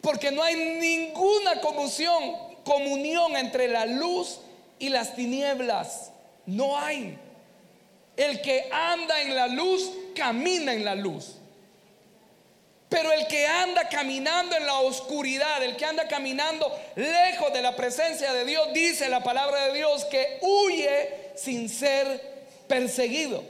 Porque 0.00 0.30
no 0.30 0.44
hay 0.44 0.54
ninguna 0.54 1.60
comunión, 1.60 2.36
comunión 2.62 3.36
entre 3.36 3.66
la 3.66 3.84
luz 3.86 4.40
y 4.78 4.90
las 4.90 5.16
tinieblas. 5.16 6.12
No 6.46 6.78
hay. 6.78 7.18
El 8.16 8.40
que 8.42 8.68
anda 8.72 9.20
en 9.22 9.34
la 9.34 9.48
luz, 9.48 9.90
camina 10.14 10.72
en 10.72 10.84
la 10.84 10.94
luz. 10.94 11.39
Pero 12.90 13.12
el 13.12 13.28
que 13.28 13.46
anda 13.46 13.88
caminando 13.88 14.56
en 14.56 14.66
la 14.66 14.80
oscuridad, 14.80 15.62
el 15.62 15.76
que 15.76 15.84
anda 15.84 16.08
caminando 16.08 16.76
lejos 16.96 17.52
de 17.52 17.62
la 17.62 17.76
presencia 17.76 18.32
de 18.32 18.44
Dios, 18.44 18.68
dice 18.74 19.08
la 19.08 19.22
palabra 19.22 19.66
de 19.66 19.74
Dios 19.74 20.04
que 20.06 20.40
huye 20.42 21.30
sin 21.36 21.68
ser 21.68 22.20
perseguido. 22.66 23.44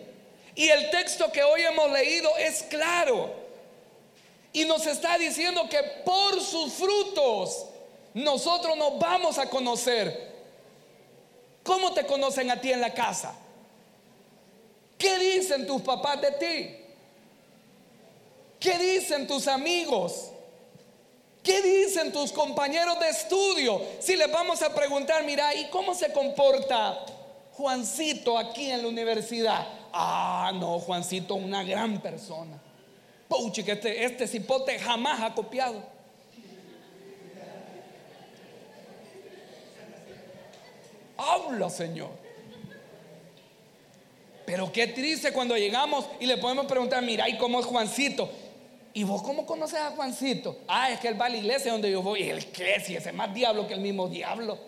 Y 0.54 0.68
el 0.68 0.90
texto 0.90 1.32
que 1.32 1.42
hoy 1.42 1.62
hemos 1.62 1.90
leído 1.90 2.30
es 2.36 2.64
claro. 2.64 3.32
Y 4.52 4.66
nos 4.66 4.86
está 4.86 5.16
diciendo 5.16 5.66
que 5.70 5.82
por 6.04 6.38
sus 6.42 6.74
frutos 6.74 7.64
nosotros 8.12 8.76
nos 8.76 8.98
vamos 8.98 9.38
a 9.38 9.48
conocer. 9.48 10.28
¿Cómo 11.62 11.94
te 11.94 12.04
conocen 12.04 12.50
a 12.50 12.60
ti 12.60 12.72
en 12.72 12.82
la 12.82 12.92
casa? 12.92 13.34
¿Qué 14.98 15.18
dicen 15.18 15.66
tus 15.66 15.80
papás 15.80 16.20
de 16.20 16.32
ti? 16.32 16.79
¿Qué 18.60 18.76
dicen 18.76 19.26
tus 19.26 19.48
amigos? 19.48 20.30
¿Qué 21.42 21.62
dicen 21.62 22.12
tus 22.12 22.30
compañeros 22.30 23.00
de 23.00 23.08
estudio? 23.08 23.80
Si 23.98 24.14
les 24.14 24.30
vamos 24.30 24.60
a 24.60 24.74
preguntar, 24.74 25.24
mira, 25.24 25.54
¿y 25.54 25.70
cómo 25.70 25.94
se 25.94 26.12
comporta 26.12 27.06
Juancito 27.52 28.36
aquí 28.36 28.70
en 28.70 28.82
la 28.82 28.88
universidad? 28.88 29.66
Ah, 29.90 30.52
no, 30.54 30.78
Juancito, 30.78 31.34
una 31.36 31.64
gran 31.64 32.02
persona. 32.02 32.60
Puchi, 33.26 33.64
que 33.64 33.72
este, 33.72 34.04
este 34.04 34.28
cipote 34.28 34.78
jamás 34.78 35.22
ha 35.22 35.34
copiado. 35.34 35.82
Habla, 41.16 41.70
Señor. 41.70 42.10
Pero 44.44 44.70
qué 44.70 44.88
triste 44.88 45.32
cuando 45.32 45.56
llegamos 45.56 46.04
y 46.18 46.26
le 46.26 46.36
podemos 46.36 46.66
preguntar, 46.66 47.02
mira, 47.02 47.26
¿y 47.26 47.38
cómo 47.38 47.60
es 47.60 47.66
Juancito? 47.66 48.28
¿Y 48.92 49.04
vos 49.04 49.22
cómo 49.22 49.46
conoces 49.46 49.78
a 49.78 49.90
Juancito? 49.90 50.58
Ah, 50.66 50.90
es 50.90 50.98
que 50.98 51.08
él 51.08 51.20
va 51.20 51.26
a 51.26 51.28
la 51.28 51.36
iglesia 51.36 51.72
donde 51.72 51.90
yo 51.90 52.02
voy. 52.02 52.22
Y 52.22 52.30
él 52.30 52.46
cree, 52.52 52.80
si 52.80 52.96
es 52.96 53.14
más 53.14 53.32
diablo 53.32 53.66
que 53.66 53.74
el 53.74 53.80
mismo 53.80 54.08
diablo. 54.08 54.58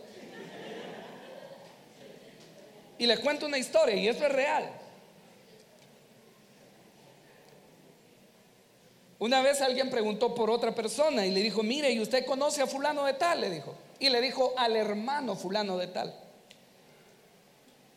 Y 2.99 3.07
les 3.07 3.19
cuento 3.19 3.47
una 3.47 3.59
historia, 3.59 3.97
y 3.97 4.07
eso 4.07 4.25
es 4.25 4.33
real. 4.33 4.71
Una 9.19 9.41
vez 9.41 9.61
alguien 9.61 9.91
preguntó 9.91 10.35
por 10.35 10.51
otra 10.51 10.75
persona 10.75 11.25
y 11.27 11.31
le 11.31 11.41
dijo, 11.43 11.63
mire, 11.63 11.91
¿y 11.91 12.01
usted 12.01 12.25
conoce 12.25 12.63
a 12.63 12.67
fulano 12.67 13.05
de 13.05 13.15
tal? 13.15 13.41
Le 13.41 13.51
dijo. 13.51 13.75
Y 13.99 14.09
le 14.09 14.21
dijo 14.21 14.53
al 14.57 14.77
hermano 14.77 15.37
fulano 15.37 15.79
de 15.79 15.87
tal. 15.89 16.15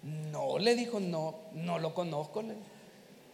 No, 0.03 0.59
le 0.59 0.75
dijo, 0.75 0.99
no, 0.99 1.35
no 1.53 1.79
lo 1.79 1.95
conozco. 1.95 2.43
Le 2.43 2.55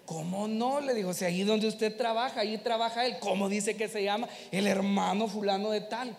¿Cómo 0.06 0.48
no? 0.48 0.82
Le 0.82 0.94
dijo, 0.94 1.14
si 1.14 1.26
ahí 1.26 1.44
donde 1.44 1.68
usted 1.68 1.96
trabaja, 1.96 2.42
ahí 2.42 2.58
trabaja 2.58 3.06
él. 3.06 3.18
¿Cómo 3.20 3.48
dice 3.48 3.76
que 3.76 3.88
se 3.88 4.04
llama? 4.04 4.28
El 4.52 4.68
hermano 4.68 5.28
fulano 5.28 5.72
de 5.72 5.82
tal. 5.82 6.16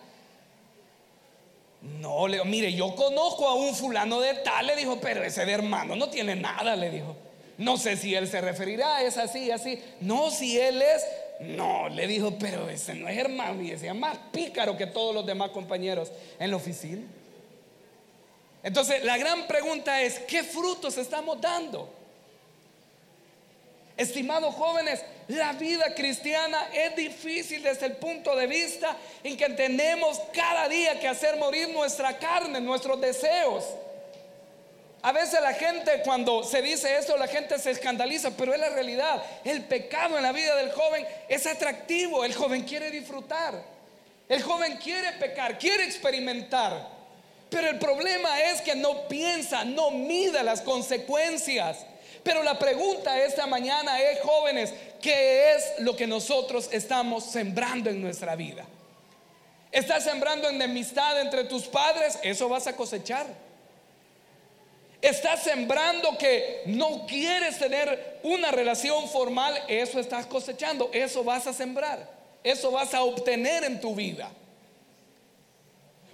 No, 1.99 2.27
le 2.27 2.37
dijo, 2.37 2.45
mire, 2.45 2.73
yo 2.73 2.95
conozco 2.95 3.47
a 3.47 3.55
un 3.55 3.75
fulano 3.75 4.21
de 4.21 4.35
tal, 4.35 4.67
le 4.67 4.75
dijo, 4.75 4.99
pero 5.01 5.21
ese 5.23 5.45
de 5.45 5.51
hermano 5.51 5.95
no 5.95 6.09
tiene 6.09 6.35
nada, 6.35 6.75
le 6.75 6.89
dijo. 6.89 7.15
No 7.57 7.77
sé 7.77 7.97
si 7.97 8.15
él 8.15 8.27
se 8.27 8.41
referirá, 8.41 9.03
es 9.03 9.17
así, 9.17 9.51
así. 9.51 9.79
No, 9.99 10.31
si 10.31 10.57
él 10.57 10.81
es, 10.81 11.05
no, 11.41 11.89
le 11.89 12.07
dijo, 12.07 12.37
pero 12.39 12.69
ese 12.69 12.95
no 12.95 13.07
es 13.09 13.17
hermano 13.17 13.61
y 13.61 13.71
ese 13.71 13.87
es 13.87 13.95
más 13.95 14.17
pícaro 14.31 14.77
que 14.77 14.87
todos 14.87 15.13
los 15.13 15.25
demás 15.25 15.51
compañeros 15.51 16.11
en 16.39 16.51
la 16.51 16.57
oficina. 16.57 17.03
Entonces, 18.63 19.03
la 19.03 19.17
gran 19.17 19.45
pregunta 19.45 20.01
es, 20.01 20.19
¿qué 20.19 20.41
frutos 20.41 20.97
estamos 20.97 21.39
dando? 21.41 21.93
Estimados 23.95 24.55
jóvenes, 24.55 25.03
la 25.27 25.53
vida 25.53 25.93
cristiana 25.95 26.69
es 26.73 26.95
difícil 26.95 27.61
desde 27.61 27.85
el 27.85 27.93
punto 27.93 28.35
de 28.35 28.47
vista 28.47 28.97
en 29.23 29.37
que 29.37 29.49
tenemos 29.49 30.19
cada 30.33 30.67
día 30.67 30.99
que 30.99 31.07
hacer 31.07 31.37
morir 31.37 31.69
nuestra 31.69 32.17
carne, 32.17 32.59
nuestros 32.59 32.99
deseos. 32.99 33.65
A 35.03 35.11
veces 35.11 35.41
la 35.41 35.53
gente 35.53 36.01
cuando 36.03 36.43
se 36.43 36.61
dice 36.61 36.97
esto, 36.97 37.17
la 37.17 37.27
gente 37.27 37.59
se 37.59 37.71
escandaliza, 37.71 38.31
pero 38.31 38.53
es 38.53 38.59
la 38.59 38.69
realidad. 38.69 39.21
El 39.43 39.63
pecado 39.65 40.17
en 40.17 40.23
la 40.23 40.31
vida 40.31 40.55
del 40.55 40.71
joven 40.71 41.05
es 41.27 41.45
atractivo, 41.45 42.23
el 42.23 42.33
joven 42.33 42.63
quiere 42.63 42.89
disfrutar, 42.89 43.61
el 44.29 44.41
joven 44.41 44.77
quiere 44.77 45.11
pecar, 45.13 45.59
quiere 45.59 45.83
experimentar. 45.83 46.87
Pero 47.49 47.67
el 47.69 47.77
problema 47.77 48.41
es 48.41 48.61
que 48.61 48.75
no 48.75 49.07
piensa, 49.07 49.63
no 49.63 49.91
mida 49.91 50.41
las 50.41 50.61
consecuencias. 50.61 51.85
Pero 52.23 52.41
la 52.41 52.57
pregunta 52.57 53.21
esta 53.21 53.45
mañana 53.45 54.01
es, 54.01 54.21
jóvenes, 54.21 54.73
¿qué 55.01 55.53
es 55.53 55.79
lo 55.79 55.95
que 55.95 56.07
nosotros 56.07 56.69
estamos 56.71 57.25
sembrando 57.25 57.89
en 57.89 58.01
nuestra 58.01 58.35
vida? 58.35 58.65
¿Estás 59.71 60.03
sembrando 60.03 60.47
enemistad 60.47 61.19
entre 61.19 61.43
tus 61.43 61.63
padres? 61.63 62.17
Eso 62.23 62.47
vas 62.47 62.67
a 62.67 62.75
cosechar. 62.75 63.25
Estás 65.01 65.43
sembrando 65.43 66.17
que 66.17 66.61
no 66.67 67.05
quieres 67.05 67.59
tener 67.59 68.19
una 68.23 68.51
relación 68.51 69.09
formal, 69.09 69.61
eso 69.67 69.99
estás 69.99 70.25
cosechando, 70.25 70.89
eso 70.93 71.25
vas 71.25 71.45
a 71.45 71.51
sembrar, 71.51 72.09
eso 72.41 72.71
vas 72.71 72.93
a 72.93 73.03
obtener 73.03 73.65
en 73.65 73.81
tu 73.81 73.93
vida. 73.93 74.31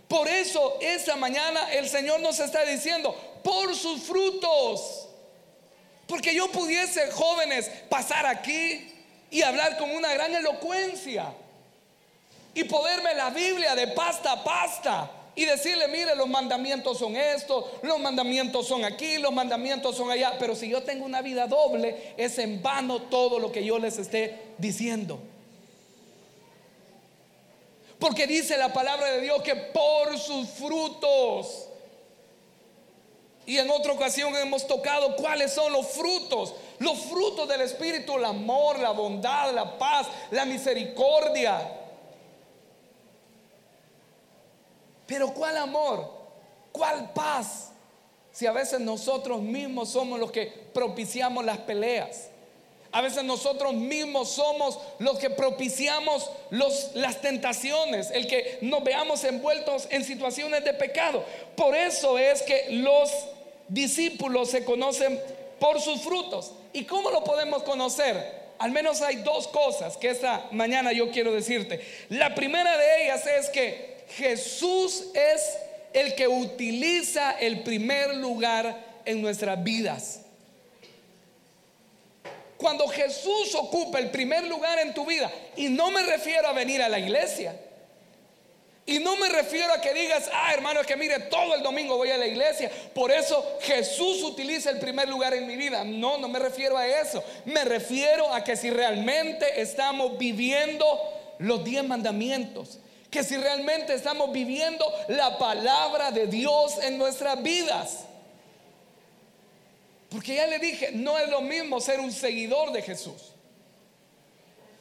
Por 0.07 0.27
eso 0.27 0.79
esta 0.81 1.15
mañana 1.17 1.71
el 1.71 1.87
Señor 1.87 2.19
nos 2.21 2.39
está 2.39 2.65
diciendo, 2.65 3.15
por 3.43 3.75
sus 3.75 4.01
frutos, 4.01 5.08
porque 6.09 6.33
yo 6.33 6.51
pudiese 6.51 7.11
jóvenes 7.11 7.69
pasar 7.87 8.25
aquí 8.25 8.91
y 9.29 9.43
hablar 9.43 9.77
con 9.77 9.91
una 9.91 10.11
gran 10.11 10.33
elocuencia 10.33 11.31
y 12.55 12.63
poderme 12.63 13.13
la 13.13 13.29
Biblia 13.29 13.75
de 13.75 13.89
pasta 13.89 14.31
a 14.31 14.43
pasta 14.43 15.11
y 15.35 15.45
decirle, 15.45 15.87
mire, 15.87 16.15
los 16.15 16.27
mandamientos 16.27 16.97
son 16.97 17.15
estos, 17.15 17.63
los 17.83 17.99
mandamientos 17.99 18.67
son 18.67 18.83
aquí, 18.83 19.19
los 19.19 19.31
mandamientos 19.31 19.95
son 19.95 20.09
allá. 20.09 20.33
Pero 20.39 20.55
si 20.55 20.67
yo 20.67 20.81
tengo 20.81 21.05
una 21.05 21.21
vida 21.21 21.45
doble, 21.45 22.15
es 22.17 22.39
en 22.39 22.59
vano 22.63 23.03
todo 23.03 23.37
lo 23.37 23.51
que 23.51 23.63
yo 23.63 23.77
les 23.77 23.99
esté 23.99 24.35
diciendo. 24.57 25.19
Porque 27.99 28.25
dice 28.25 28.57
la 28.57 28.73
palabra 28.73 29.11
de 29.11 29.21
Dios 29.21 29.43
que 29.43 29.55
por 29.55 30.17
sus 30.17 30.49
frutos. 30.49 31.68
Y 33.49 33.57
en 33.57 33.67
otra 33.71 33.93
ocasión 33.93 34.35
hemos 34.35 34.67
tocado 34.67 35.15
cuáles 35.15 35.51
son 35.51 35.73
los 35.73 35.87
frutos. 35.87 36.53
Los 36.77 36.99
frutos 36.99 37.49
del 37.49 37.61
Espíritu, 37.61 38.15
el 38.15 38.25
amor, 38.25 38.77
la 38.77 38.91
bondad, 38.91 39.51
la 39.51 39.75
paz, 39.75 40.05
la 40.29 40.45
misericordia. 40.45 41.59
Pero 45.07 45.33
¿cuál 45.33 45.57
amor? 45.57 46.13
¿Cuál 46.71 47.11
paz? 47.11 47.71
Si 48.31 48.45
a 48.45 48.51
veces 48.51 48.81
nosotros 48.81 49.41
mismos 49.41 49.89
somos 49.89 50.19
los 50.19 50.31
que 50.31 50.45
propiciamos 50.71 51.43
las 51.43 51.57
peleas. 51.57 52.29
A 52.91 53.01
veces 53.01 53.23
nosotros 53.23 53.73
mismos 53.73 54.29
somos 54.29 54.77
los 54.99 55.17
que 55.17 55.31
propiciamos 55.31 56.29
las 56.51 57.21
tentaciones, 57.21 58.11
el 58.11 58.27
que 58.27 58.59
nos 58.61 58.83
veamos 58.83 59.23
envueltos 59.23 59.87
en 59.89 60.03
situaciones 60.03 60.63
de 60.63 60.75
pecado. 60.75 61.23
Por 61.55 61.75
eso 61.75 62.19
es 62.19 62.43
que 62.43 62.67
los 62.69 63.11
discípulos 63.69 64.49
se 64.49 64.65
conocen 64.65 65.19
por 65.59 65.79
sus 65.81 66.01
frutos. 66.01 66.53
¿Y 66.73 66.83
cómo 66.85 67.11
lo 67.11 67.23
podemos 67.23 67.63
conocer? 67.63 68.39
Al 68.59 68.71
menos 68.71 69.01
hay 69.01 69.17
dos 69.17 69.47
cosas 69.47 69.95
que 69.97 70.09
esta 70.09 70.47
mañana 70.51 70.91
yo 70.91 71.11
quiero 71.11 71.31
decirte. 71.31 71.79
La 72.09 72.35
primera 72.35 72.77
de 72.77 73.03
ellas 73.05 73.25
es 73.25 73.49
que 73.49 74.03
Jesús 74.09 75.05
es 75.13 75.57
el 75.93 76.15
que 76.15 76.27
utiliza 76.27 77.31
el 77.39 77.61
primer 77.61 78.15
lugar 78.15 79.01
en 79.05 79.21
nuestras 79.21 79.63
vidas. 79.63 80.21
Cuando 82.57 82.87
Jesús 82.89 83.55
ocupa 83.55 83.99
el 83.99 84.11
primer 84.11 84.43
lugar 84.43 84.79
en 84.79 84.93
tu 84.93 85.05
vida, 85.05 85.31
y 85.55 85.69
no 85.69 85.91
me 85.91 86.03
refiero 86.03 86.49
a 86.49 86.51
venir 86.51 86.81
a 86.81 86.89
la 86.89 86.99
iglesia, 86.99 87.55
y 88.89 88.99
no 88.99 89.15
me 89.17 89.29
refiero 89.29 89.71
a 89.71 89.79
que 89.79 89.93
digas, 89.93 90.29
ah, 90.33 90.51
hermano, 90.53 90.81
es 90.81 90.87
que 90.87 90.95
mire, 90.95 91.19
todo 91.21 91.53
el 91.53 91.61
domingo 91.61 91.97
voy 91.97 92.09
a 92.09 92.17
la 92.17 92.25
iglesia. 92.25 92.71
Por 92.93 93.11
eso 93.11 93.57
Jesús 93.61 94.23
utiliza 94.23 94.71
el 94.71 94.79
primer 94.79 95.07
lugar 95.07 95.33
en 95.35 95.45
mi 95.45 95.55
vida. 95.55 95.83
No, 95.83 96.17
no 96.17 96.27
me 96.27 96.39
refiero 96.39 96.75
a 96.77 96.87
eso. 96.87 97.23
Me 97.45 97.63
refiero 97.65 98.33
a 98.33 98.43
que 98.43 98.55
si 98.55 98.69
realmente 98.71 99.61
estamos 99.61 100.17
viviendo 100.17 100.85
los 101.37 101.63
diez 101.63 101.83
mandamientos, 101.83 102.79
que 103.11 103.23
si 103.23 103.37
realmente 103.37 103.93
estamos 103.93 104.31
viviendo 104.31 104.85
la 105.07 105.37
palabra 105.37 106.11
de 106.11 106.25
Dios 106.27 106.79
en 106.81 106.97
nuestras 106.97 107.41
vidas. 107.43 108.05
Porque 110.09 110.35
ya 110.35 110.47
le 110.47 110.57
dije, 110.57 110.91
no 110.93 111.17
es 111.19 111.29
lo 111.29 111.41
mismo 111.41 111.79
ser 111.79 111.99
un 111.99 112.11
seguidor 112.11 112.71
de 112.71 112.81
Jesús. 112.81 113.33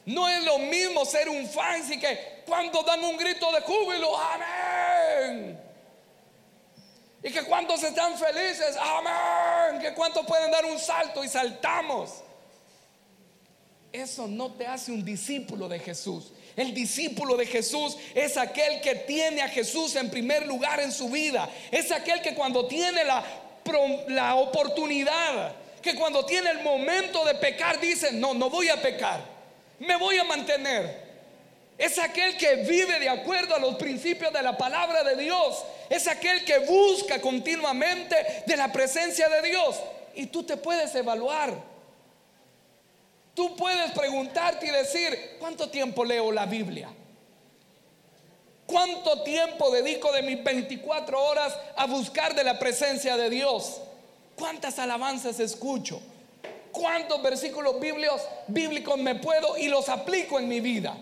No 0.09 0.27
es 0.27 0.43
lo 0.43 0.57
mismo 0.57 1.05
ser 1.05 1.29
un 1.29 1.47
fan, 1.47 1.83
y 1.91 1.99
que 1.99 2.41
cuando 2.47 2.81
dan 2.81 3.03
un 3.03 3.15
grito 3.15 3.51
de 3.51 3.61
júbilo, 3.61 4.17
amén. 4.17 5.59
Y 7.21 7.31
que 7.31 7.43
cuando 7.43 7.77
se 7.77 7.89
están 7.89 8.17
felices, 8.17 8.75
amén. 8.75 9.79
Que 9.79 9.93
cuántos 9.93 10.25
pueden 10.25 10.49
dar 10.49 10.65
un 10.65 10.79
salto 10.79 11.23
y 11.23 11.27
saltamos. 11.27 12.23
Eso 13.93 14.27
no 14.27 14.53
te 14.53 14.65
hace 14.65 14.91
un 14.91 15.05
discípulo 15.05 15.69
de 15.69 15.77
Jesús. 15.77 16.31
El 16.55 16.73
discípulo 16.73 17.37
de 17.37 17.45
Jesús 17.45 17.95
es 18.15 18.35
aquel 18.35 18.81
que 18.81 18.95
tiene 18.95 19.43
a 19.43 19.47
Jesús 19.47 19.95
en 19.95 20.09
primer 20.09 20.47
lugar 20.47 20.79
en 20.79 20.91
su 20.91 21.09
vida. 21.09 21.47
Es 21.69 21.91
aquel 21.91 22.21
que 22.23 22.33
cuando 22.33 22.65
tiene 22.65 23.03
la 23.03 23.23
la 24.07 24.33
oportunidad, 24.33 25.53
que 25.83 25.93
cuando 25.93 26.25
tiene 26.25 26.49
el 26.49 26.63
momento 26.63 27.23
de 27.25 27.35
pecar 27.35 27.79
dice, 27.79 28.11
no, 28.11 28.33
no 28.33 28.49
voy 28.49 28.69
a 28.69 28.81
pecar, 28.81 29.38
me 29.79 29.95
voy 29.97 30.17
a 30.17 30.23
mantener. 30.23 31.09
Es 31.77 31.97
aquel 31.97 32.35
que 32.37 32.57
vive 32.57 32.99
de 32.99 33.07
acuerdo 33.07 33.55
a 33.55 33.59
los 33.59 33.75
principios 33.75 34.33
de 34.33 34.41
la 34.41 34.57
palabra 34.57 35.03
de 35.03 35.15
Dios. 35.15 35.63
Es 35.89 36.07
aquel 36.07 36.43
que 36.43 36.59
busca 36.59 37.21
continuamente 37.21 38.43
de 38.45 38.57
la 38.57 38.69
presencia 38.71 39.29
de 39.29 39.41
Dios. 39.47 39.77
Y 40.13 40.25
tú 40.25 40.43
te 40.43 40.57
puedes 40.57 40.93
evaluar. 40.95 41.53
Tú 43.33 43.55
puedes 43.55 43.91
preguntarte 43.91 44.67
y 44.67 44.71
decir, 44.71 45.37
¿cuánto 45.39 45.69
tiempo 45.69 46.03
leo 46.03 46.33
la 46.33 46.45
Biblia? 46.45 46.89
¿Cuánto 48.65 49.23
tiempo 49.23 49.71
dedico 49.71 50.11
de 50.11 50.21
mis 50.21 50.43
24 50.43 51.23
horas 51.23 51.57
a 51.77 51.85
buscar 51.85 52.35
de 52.35 52.43
la 52.43 52.59
presencia 52.59 53.15
de 53.15 53.29
Dios? 53.29 53.79
¿Cuántas 54.35 54.77
alabanzas 54.79 55.39
escucho? 55.39 56.01
¿Cuántos 56.71 57.21
versículos 57.21 57.79
bíblicos, 57.79 58.21
bíblicos 58.47 58.97
me 58.97 59.15
puedo 59.15 59.57
y 59.57 59.67
los 59.67 59.89
aplico 59.89 60.39
en 60.39 60.47
mi 60.47 60.59
vida? 60.59 60.95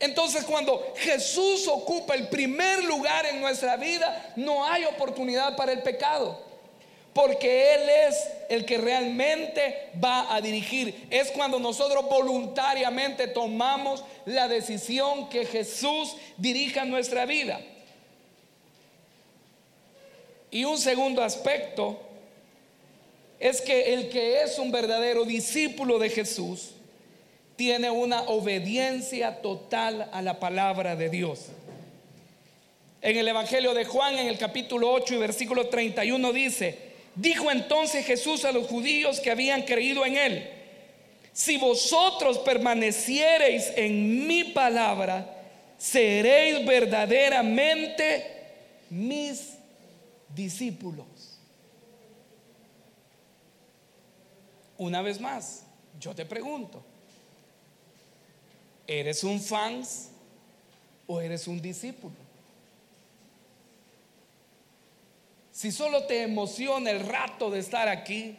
Entonces 0.00 0.44
cuando 0.44 0.94
Jesús 0.96 1.66
ocupa 1.68 2.14
el 2.14 2.28
primer 2.28 2.84
lugar 2.84 3.26
en 3.26 3.40
nuestra 3.40 3.76
vida, 3.76 4.32
no 4.36 4.64
hay 4.64 4.84
oportunidad 4.84 5.56
para 5.56 5.72
el 5.72 5.82
pecado 5.82 6.48
porque 7.18 7.74
Él 7.74 7.88
es 8.06 8.30
el 8.48 8.64
que 8.64 8.78
realmente 8.78 9.90
va 10.02 10.32
a 10.32 10.40
dirigir. 10.40 11.08
Es 11.10 11.32
cuando 11.32 11.58
nosotros 11.58 12.08
voluntariamente 12.08 13.26
tomamos 13.26 14.04
la 14.24 14.46
decisión 14.46 15.28
que 15.28 15.44
Jesús 15.44 16.14
dirija 16.36 16.84
nuestra 16.84 17.26
vida. 17.26 17.60
Y 20.52 20.64
un 20.64 20.78
segundo 20.78 21.24
aspecto 21.24 21.98
es 23.40 23.60
que 23.60 23.94
el 23.94 24.08
que 24.08 24.42
es 24.42 24.58
un 24.58 24.70
verdadero 24.70 25.24
discípulo 25.24 25.98
de 25.98 26.10
Jesús 26.10 26.70
tiene 27.56 27.90
una 27.90 28.22
obediencia 28.22 29.40
total 29.42 30.08
a 30.12 30.22
la 30.22 30.38
palabra 30.38 30.96
de 30.96 31.08
Dios. 31.08 31.46
En 33.00 33.16
el 33.16 33.28
Evangelio 33.28 33.74
de 33.74 33.84
Juan, 33.84 34.18
en 34.18 34.28
el 34.28 34.38
capítulo 34.38 34.92
8 34.92 35.14
y 35.14 35.18
versículo 35.18 35.68
31 35.68 36.32
dice, 36.32 36.78
Dijo 37.14 37.50
entonces 37.50 38.04
Jesús 38.06 38.44
a 38.44 38.52
los 38.52 38.66
judíos 38.66 39.20
que 39.20 39.30
habían 39.30 39.62
creído 39.62 40.04
en 40.06 40.16
él, 40.16 40.50
si 41.32 41.56
vosotros 41.56 42.38
permaneciereis 42.38 43.72
en 43.76 44.26
mi 44.26 44.44
palabra, 44.44 45.36
seréis 45.78 46.64
verdaderamente 46.64 48.24
mis 48.90 49.54
discípulos. 50.34 51.37
Una 54.78 55.02
vez 55.02 55.20
más, 55.20 55.64
yo 55.98 56.14
te 56.14 56.24
pregunto, 56.24 56.82
¿eres 58.86 59.24
un 59.24 59.40
fans 59.40 60.10
o 61.08 61.20
eres 61.20 61.48
un 61.48 61.60
discípulo? 61.60 62.14
Si 65.50 65.72
solo 65.72 66.04
te 66.04 66.22
emociona 66.22 66.92
el 66.92 67.00
rato 67.00 67.50
de 67.50 67.58
estar 67.58 67.88
aquí, 67.88 68.36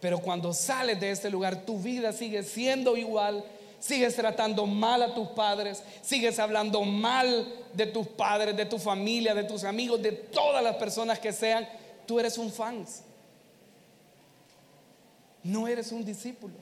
pero 0.00 0.18
cuando 0.18 0.52
sales 0.52 0.98
de 0.98 1.12
este 1.12 1.30
lugar 1.30 1.64
tu 1.64 1.78
vida 1.78 2.12
sigue 2.12 2.42
siendo 2.42 2.96
igual, 2.96 3.44
sigues 3.78 4.16
tratando 4.16 4.66
mal 4.66 5.02
a 5.04 5.14
tus 5.14 5.28
padres, 5.28 5.84
sigues 6.02 6.40
hablando 6.40 6.82
mal 6.82 7.46
de 7.74 7.86
tus 7.86 8.08
padres, 8.08 8.56
de 8.56 8.66
tu 8.66 8.78
familia, 8.78 9.34
de 9.34 9.44
tus 9.44 9.62
amigos, 9.62 10.02
de 10.02 10.10
todas 10.10 10.64
las 10.64 10.74
personas 10.74 11.20
que 11.20 11.32
sean, 11.32 11.68
tú 12.06 12.18
eres 12.18 12.36
un 12.36 12.50
fan. 12.50 12.84
No 15.42 15.68
eres 15.68 15.92
un 15.92 16.04
discípulo. 16.04 16.54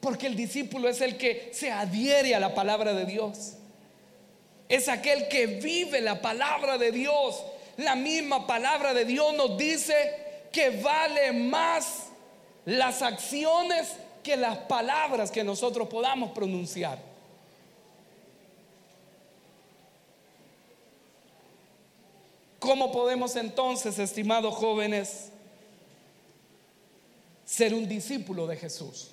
Porque 0.00 0.26
el 0.26 0.36
discípulo 0.36 0.88
es 0.88 1.00
el 1.00 1.16
que 1.16 1.50
se 1.52 1.70
adhiere 1.70 2.34
a 2.34 2.40
la 2.40 2.54
palabra 2.54 2.94
de 2.94 3.06
Dios. 3.06 3.54
Es 4.68 4.88
aquel 4.88 5.28
que 5.28 5.46
vive 5.46 6.00
la 6.00 6.20
palabra 6.20 6.78
de 6.78 6.92
Dios 6.92 7.42
la 7.76 7.94
misma 7.94 8.46
palabra 8.46 8.94
de 8.94 9.04
Dios 9.04 9.34
nos 9.34 9.56
dice 9.58 9.94
que 10.50 10.70
vale 10.70 11.32
más 11.32 12.06
las 12.64 13.02
acciones 13.02 13.92
que 14.22 14.36
las 14.36 14.56
palabras 14.58 15.30
que 15.30 15.44
nosotros 15.44 15.88
podamos 15.88 16.30
pronunciar. 16.30 16.98
¿Cómo 22.58 22.90
podemos 22.90 23.36
entonces, 23.36 23.98
estimados 23.98 24.54
jóvenes, 24.54 25.30
ser 27.46 27.72
un 27.72 27.88
discípulo 27.88 28.46
de 28.46 28.56
Jesús? 28.56 29.12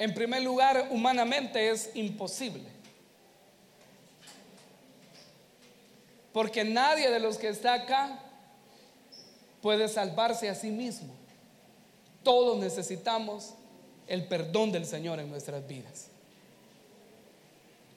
En 0.00 0.14
primer 0.14 0.42
lugar, 0.42 0.88
humanamente 0.90 1.70
es 1.70 1.90
imposible. 1.94 2.64
Porque 6.32 6.64
nadie 6.64 7.10
de 7.10 7.20
los 7.20 7.36
que 7.36 7.48
está 7.48 7.74
acá 7.74 8.20
puede 9.60 9.88
salvarse 9.88 10.48
a 10.48 10.54
sí 10.54 10.70
mismo. 10.70 11.14
Todos 12.22 12.58
necesitamos 12.58 13.54
el 14.06 14.26
perdón 14.26 14.72
del 14.72 14.86
Señor 14.86 15.18
en 15.20 15.30
nuestras 15.30 15.66
vidas. 15.66 16.08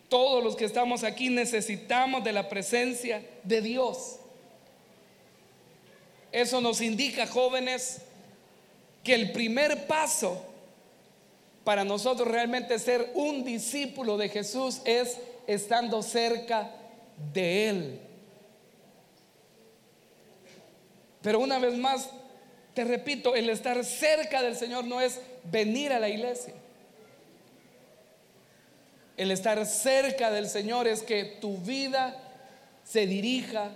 Todos 0.10 0.44
los 0.44 0.56
que 0.56 0.66
estamos 0.66 1.04
aquí 1.04 1.30
necesitamos 1.30 2.24
de 2.24 2.34
la 2.34 2.50
presencia 2.50 3.24
de 3.44 3.62
Dios. 3.62 4.18
Eso 6.32 6.62
nos 6.62 6.82
indica, 6.82 7.28
jóvenes, 7.28 8.02
que 9.04 9.14
el 9.14 9.32
primer 9.32 9.88
paso 9.88 10.46
para 11.64 11.84
nosotros 11.84 12.28
realmente 12.28 12.80
ser 12.80 13.12
un 13.14 13.44
discípulo 13.44 14.18
de 14.18 14.30
Jesús 14.30 14.82
es 14.86 15.18
estando 15.48 16.02
cerca 16.02 16.72
de 17.34 17.70
Él. 17.70 18.00
Pero 21.22 21.40
una 21.40 21.60
vez 21.60 21.78
más, 21.78 22.10
te 22.74 22.84
repito, 22.84 23.36
el 23.36 23.50
estar 23.50 23.84
cerca 23.84 24.42
del 24.42 24.56
Señor 24.56 24.86
no 24.86 25.02
es 25.02 25.20
venir 25.44 25.92
a 25.92 26.00
la 26.00 26.10
iglesia. 26.10 26.54
El 29.18 29.30
estar 29.30 29.64
cerca 29.66 30.32
del 30.32 30.50
Señor 30.50 30.88
es 30.88 31.04
que 31.04 31.26
tu 31.26 31.58
vida 31.58 32.18
se 32.84 33.06
dirija 33.06 33.72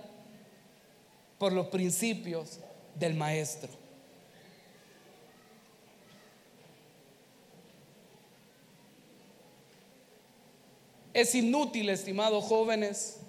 por 1.38 1.52
los 1.52 1.66
principios 1.68 2.58
del 2.94 3.14
Maestro. 3.14 3.70
Es 11.12 11.34
inútil, 11.34 11.88
estimados 11.88 12.44
jóvenes 12.44 13.20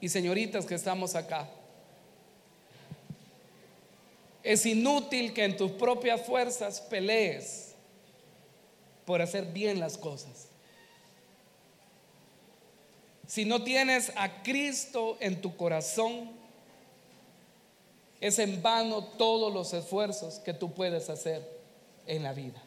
y 0.00 0.08
señoritas 0.08 0.66
que 0.66 0.74
estamos 0.74 1.14
acá. 1.14 1.48
Es 4.42 4.66
inútil 4.66 5.32
que 5.32 5.44
en 5.44 5.56
tus 5.56 5.70
propias 5.72 6.22
fuerzas 6.26 6.80
pelees 6.80 7.74
por 9.04 9.22
hacer 9.22 9.52
bien 9.52 9.78
las 9.78 9.96
cosas. 9.96 10.48
Si 13.26 13.44
no 13.44 13.62
tienes 13.62 14.10
a 14.16 14.42
Cristo 14.42 15.16
en 15.20 15.40
tu 15.40 15.56
corazón, 15.56 16.37
es 18.20 18.38
en 18.38 18.62
vano 18.62 19.04
todos 19.04 19.52
los 19.52 19.72
esfuerzos 19.72 20.38
que 20.40 20.54
tú 20.54 20.72
puedes 20.72 21.08
hacer 21.08 21.48
en 22.06 22.22
la 22.22 22.32
vida. 22.32 22.60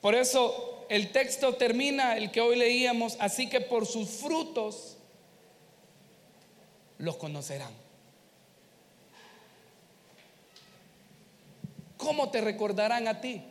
Por 0.00 0.14
eso 0.14 0.84
el 0.88 1.12
texto 1.12 1.54
termina, 1.54 2.16
el 2.16 2.30
que 2.30 2.40
hoy 2.40 2.56
leíamos, 2.56 3.16
así 3.20 3.48
que 3.48 3.60
por 3.60 3.86
sus 3.86 4.08
frutos 4.08 4.96
los 6.98 7.16
conocerán. 7.16 7.72
¿Cómo 11.96 12.30
te 12.30 12.40
recordarán 12.40 13.08
a 13.08 13.20
ti? 13.20 13.42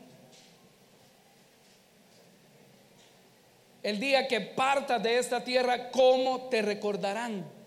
El 3.82 4.00
día 4.00 4.28
que 4.28 4.42
partas 4.42 5.02
de 5.02 5.18
esta 5.18 5.44
tierra, 5.44 5.92
¿cómo 5.92 6.50
te 6.50 6.62
recordarán? 6.62 7.59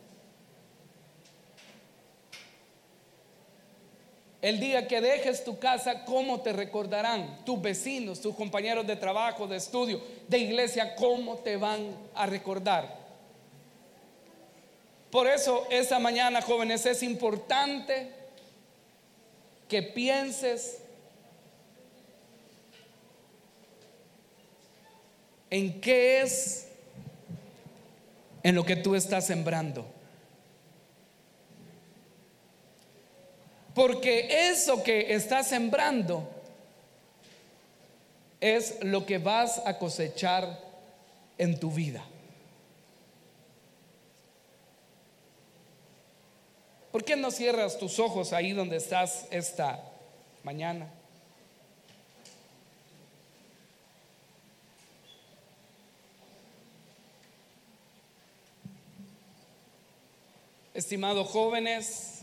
El 4.42 4.58
día 4.58 4.88
que 4.88 5.00
dejes 5.00 5.44
tu 5.44 5.60
casa, 5.60 6.04
¿cómo 6.04 6.40
te 6.40 6.52
recordarán? 6.52 7.44
Tus 7.44 7.62
vecinos, 7.62 8.20
tus 8.20 8.34
compañeros 8.34 8.84
de 8.84 8.96
trabajo, 8.96 9.46
de 9.46 9.56
estudio, 9.56 10.02
de 10.26 10.38
iglesia, 10.38 10.96
¿cómo 10.96 11.36
te 11.38 11.56
van 11.56 11.96
a 12.12 12.26
recordar? 12.26 12.98
Por 15.12 15.28
eso 15.28 15.64
esta 15.70 16.00
mañana, 16.00 16.42
jóvenes, 16.42 16.84
es 16.86 17.04
importante 17.04 18.08
que 19.68 19.80
pienses 19.80 20.78
en 25.50 25.80
qué 25.80 26.22
es 26.22 26.66
en 28.42 28.56
lo 28.56 28.64
que 28.64 28.74
tú 28.74 28.96
estás 28.96 29.24
sembrando. 29.24 29.86
Porque 33.74 34.50
eso 34.50 34.82
que 34.82 35.14
estás 35.14 35.48
sembrando 35.48 36.28
es 38.40 38.82
lo 38.82 39.06
que 39.06 39.18
vas 39.18 39.62
a 39.64 39.78
cosechar 39.78 40.58
en 41.38 41.58
tu 41.58 41.70
vida. 41.70 42.04
¿Por 46.90 47.04
qué 47.04 47.16
no 47.16 47.30
cierras 47.30 47.78
tus 47.78 47.98
ojos 47.98 48.34
ahí 48.34 48.52
donde 48.52 48.76
estás 48.76 49.26
esta 49.30 49.82
mañana? 50.42 50.90
Estimados 60.74 61.28
jóvenes, 61.28 62.22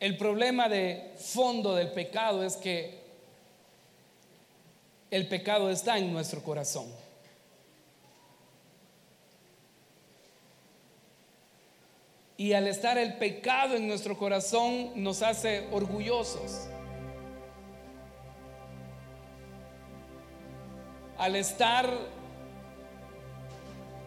El 0.00 0.16
problema 0.16 0.68
de 0.68 1.12
fondo 1.18 1.74
del 1.74 1.90
pecado 1.90 2.44
es 2.44 2.56
que 2.56 2.98
el 5.10 5.26
pecado 5.26 5.70
está 5.70 5.98
en 5.98 6.12
nuestro 6.12 6.42
corazón. 6.42 6.86
Y 12.36 12.52
al 12.52 12.68
estar 12.68 12.96
el 12.96 13.14
pecado 13.14 13.74
en 13.74 13.88
nuestro 13.88 14.16
corazón 14.16 14.92
nos 14.94 15.22
hace 15.22 15.66
orgullosos. 15.72 16.68
Al 21.16 21.34
estar 21.34 21.90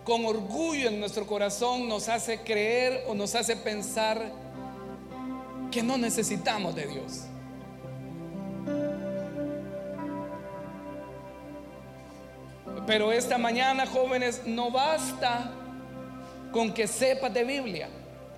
con 0.05 0.25
orgullo 0.25 0.87
en 0.87 1.01
nuestro 1.01 1.27
corazón 1.27 1.89
nos 1.89 2.07
hace 2.07 2.39
creer 2.39 3.03
o 3.07 3.13
nos 3.13 3.35
hace 3.35 3.57
pensar 3.57 4.31
que 5.71 5.81
no 5.81 5.97
necesitamos 5.97 6.75
de 6.75 6.87
Dios. 6.87 7.25
Pero 12.85 13.11
esta 13.11 13.37
mañana, 13.37 13.85
jóvenes, 13.85 14.41
no 14.45 14.69
basta 14.71 15.51
con 16.51 16.73
que 16.73 16.87
sepas 16.87 17.33
de 17.33 17.43
Biblia. 17.43 17.89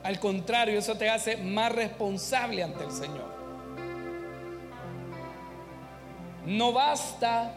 Al 0.03 0.19
contrario, 0.19 0.77
eso 0.77 0.95
te 0.95 1.09
hace 1.09 1.37
más 1.37 1.71
responsable 1.71 2.61
ante 2.61 2.83
el 2.83 2.91
Señor. 2.91 3.33
No 6.45 6.73
basta 6.73 7.55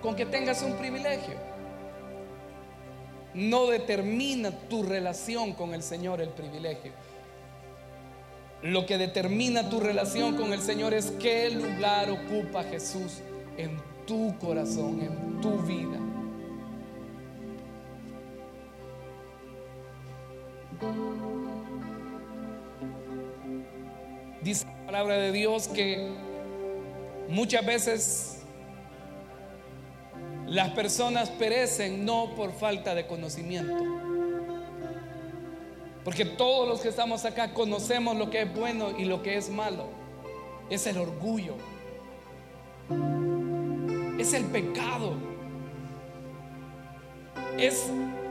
con 0.00 0.14
que 0.14 0.26
tengas 0.26 0.62
un 0.62 0.74
privilegio. 0.74 1.34
No 3.34 3.66
determina 3.66 4.50
tu 4.50 4.84
relación 4.84 5.52
con 5.52 5.74
el 5.74 5.82
Señor 5.82 6.20
el 6.20 6.30
privilegio. 6.30 6.92
Lo 8.62 8.86
que 8.86 8.98
determina 8.98 9.70
tu 9.70 9.78
relación 9.78 10.36
con 10.36 10.52
el 10.52 10.60
Señor 10.60 10.92
es 10.92 11.12
qué 11.20 11.50
lugar 11.50 12.10
ocupa 12.10 12.64
Jesús 12.64 13.20
en 13.56 13.76
tu 14.04 14.36
corazón, 14.38 15.00
en 15.00 15.40
tu 15.40 15.58
vida. 15.62 15.98
Dice 24.42 24.66
la 24.66 24.86
palabra 24.86 25.18
de 25.18 25.30
Dios 25.30 25.68
que 25.68 26.08
muchas 27.28 27.64
veces 27.64 28.42
las 30.46 30.70
personas 30.70 31.30
perecen 31.30 32.04
no 32.04 32.34
por 32.34 32.52
falta 32.52 32.94
de 32.94 33.06
conocimiento 33.06 34.07
porque 36.08 36.24
todos 36.24 36.66
los 36.66 36.80
que 36.80 36.88
estamos 36.88 37.26
acá 37.26 37.52
conocemos 37.52 38.16
lo 38.16 38.30
que 38.30 38.40
es 38.40 38.54
bueno 38.54 38.98
y 38.98 39.04
lo 39.04 39.22
que 39.22 39.36
es 39.36 39.50
malo. 39.50 39.90
Es 40.70 40.86
el 40.86 40.96
orgullo. 40.96 41.54
Es 44.18 44.32
el 44.32 44.46
pecado. 44.46 45.12
Es 47.58 47.90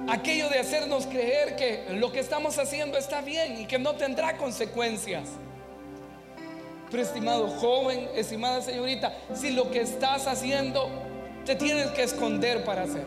aquello 0.10 0.50
de 0.50 0.58
hacernos 0.58 1.06
creer 1.06 1.56
que 1.56 1.86
lo 1.92 2.12
que 2.12 2.20
estamos 2.20 2.58
haciendo 2.58 2.98
está 2.98 3.22
bien 3.22 3.62
y 3.62 3.68
que 3.68 3.78
no 3.78 3.93
tendrá 3.93 4.38
consecuencias. 4.38 5.30
Pero 6.89 7.04
estimado 7.04 7.47
joven, 7.47 8.10
estimada 8.16 8.64
señorita, 8.64 9.16
si 9.36 9.51
lo 9.51 9.70
que 9.70 9.82
estás 9.82 10.26
haciendo 10.26 10.89
te 11.45 11.56
tienes 11.56 11.91
que 11.91 12.01
esconder 12.01 12.66
para 12.66 12.82
hacer. 12.82 13.06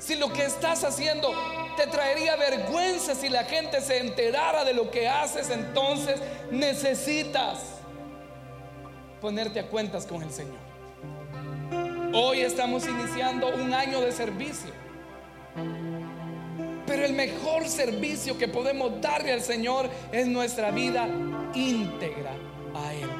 Si 0.00 0.16
lo 0.16 0.32
que 0.32 0.44
estás 0.44 0.82
haciendo 0.82 1.32
te 1.76 1.86
traería 1.86 2.36
vergüenza 2.36 3.14
si 3.14 3.28
la 3.28 3.44
gente 3.44 3.80
se 3.80 3.98
enterara 3.98 4.64
de 4.64 4.74
lo 4.74 4.90
que 4.90 5.08
haces, 5.08 5.50
entonces 5.50 6.20
necesitas 6.50 7.58
ponerte 9.20 9.60
a 9.60 9.68
cuentas 9.68 10.06
con 10.06 10.22
el 10.22 10.30
Señor. 10.30 10.66
Hoy 12.12 12.40
estamos 12.40 12.86
iniciando 12.86 13.48
un 13.48 13.74
año 13.74 14.00
de 14.00 14.12
servicio. 14.12 14.70
Pero 16.86 17.04
el 17.04 17.12
mejor 17.12 17.68
servicio 17.68 18.38
que 18.38 18.48
podemos 18.48 19.00
darle 19.00 19.32
al 19.32 19.42
Señor 19.42 19.90
es 20.12 20.26
nuestra 20.26 20.70
vida 20.70 21.08
íntegra 21.54 22.32
a 22.74 22.94
Él. 22.94 23.10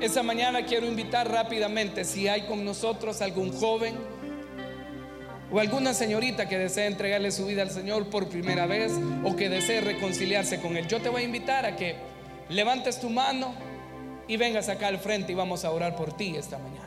Esa 0.00 0.22
mañana 0.22 0.64
quiero 0.66 0.86
invitar 0.86 1.28
rápidamente 1.30 2.04
si 2.04 2.28
hay 2.28 2.42
con 2.42 2.64
nosotros 2.64 3.22
algún 3.22 3.50
joven 3.58 3.96
O 5.52 5.60
alguna 5.60 5.94
señorita 5.94 6.48
que 6.48 6.58
desee 6.58 6.86
entregarle 6.86 7.30
su 7.30 7.46
vida 7.46 7.62
al 7.62 7.70
Señor 7.70 8.10
por 8.10 8.28
primera 8.28 8.66
vez 8.66 8.92
o 9.24 9.36
que 9.36 9.48
desee 9.48 9.80
reconciliarse 9.80 10.60
con 10.60 10.76
Él. 10.76 10.88
Yo 10.88 11.00
te 11.00 11.08
voy 11.08 11.22
a 11.22 11.24
invitar 11.24 11.64
a 11.66 11.76
que 11.76 11.94
levantes 12.48 12.98
tu 12.98 13.10
mano 13.10 13.54
y 14.26 14.36
vengas 14.36 14.68
acá 14.68 14.88
al 14.88 14.98
frente 14.98 15.32
y 15.32 15.34
vamos 15.36 15.64
a 15.64 15.70
orar 15.70 15.94
por 15.94 16.16
ti 16.16 16.34
esta 16.36 16.58
mañana. 16.58 16.86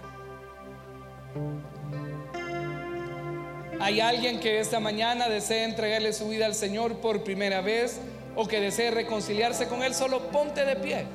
¿Hay 3.79 4.01
alguien 4.01 4.41
que 4.41 4.59
esta 4.59 4.81
mañana 4.81 5.29
desee 5.29 5.63
entregarle 5.63 6.11
su 6.11 6.27
vida 6.27 6.45
al 6.45 6.53
Señor 6.53 6.97
por 6.97 7.23
primera 7.23 7.61
vez 7.61 8.01
o 8.35 8.45
que 8.45 8.59
desee 8.59 8.91
reconciliarse 8.91 9.67
con 9.67 9.83
Él? 9.83 9.95
Solo 9.95 10.31
ponte 10.31 10.65
de 10.65 10.75
pie. 10.75 11.05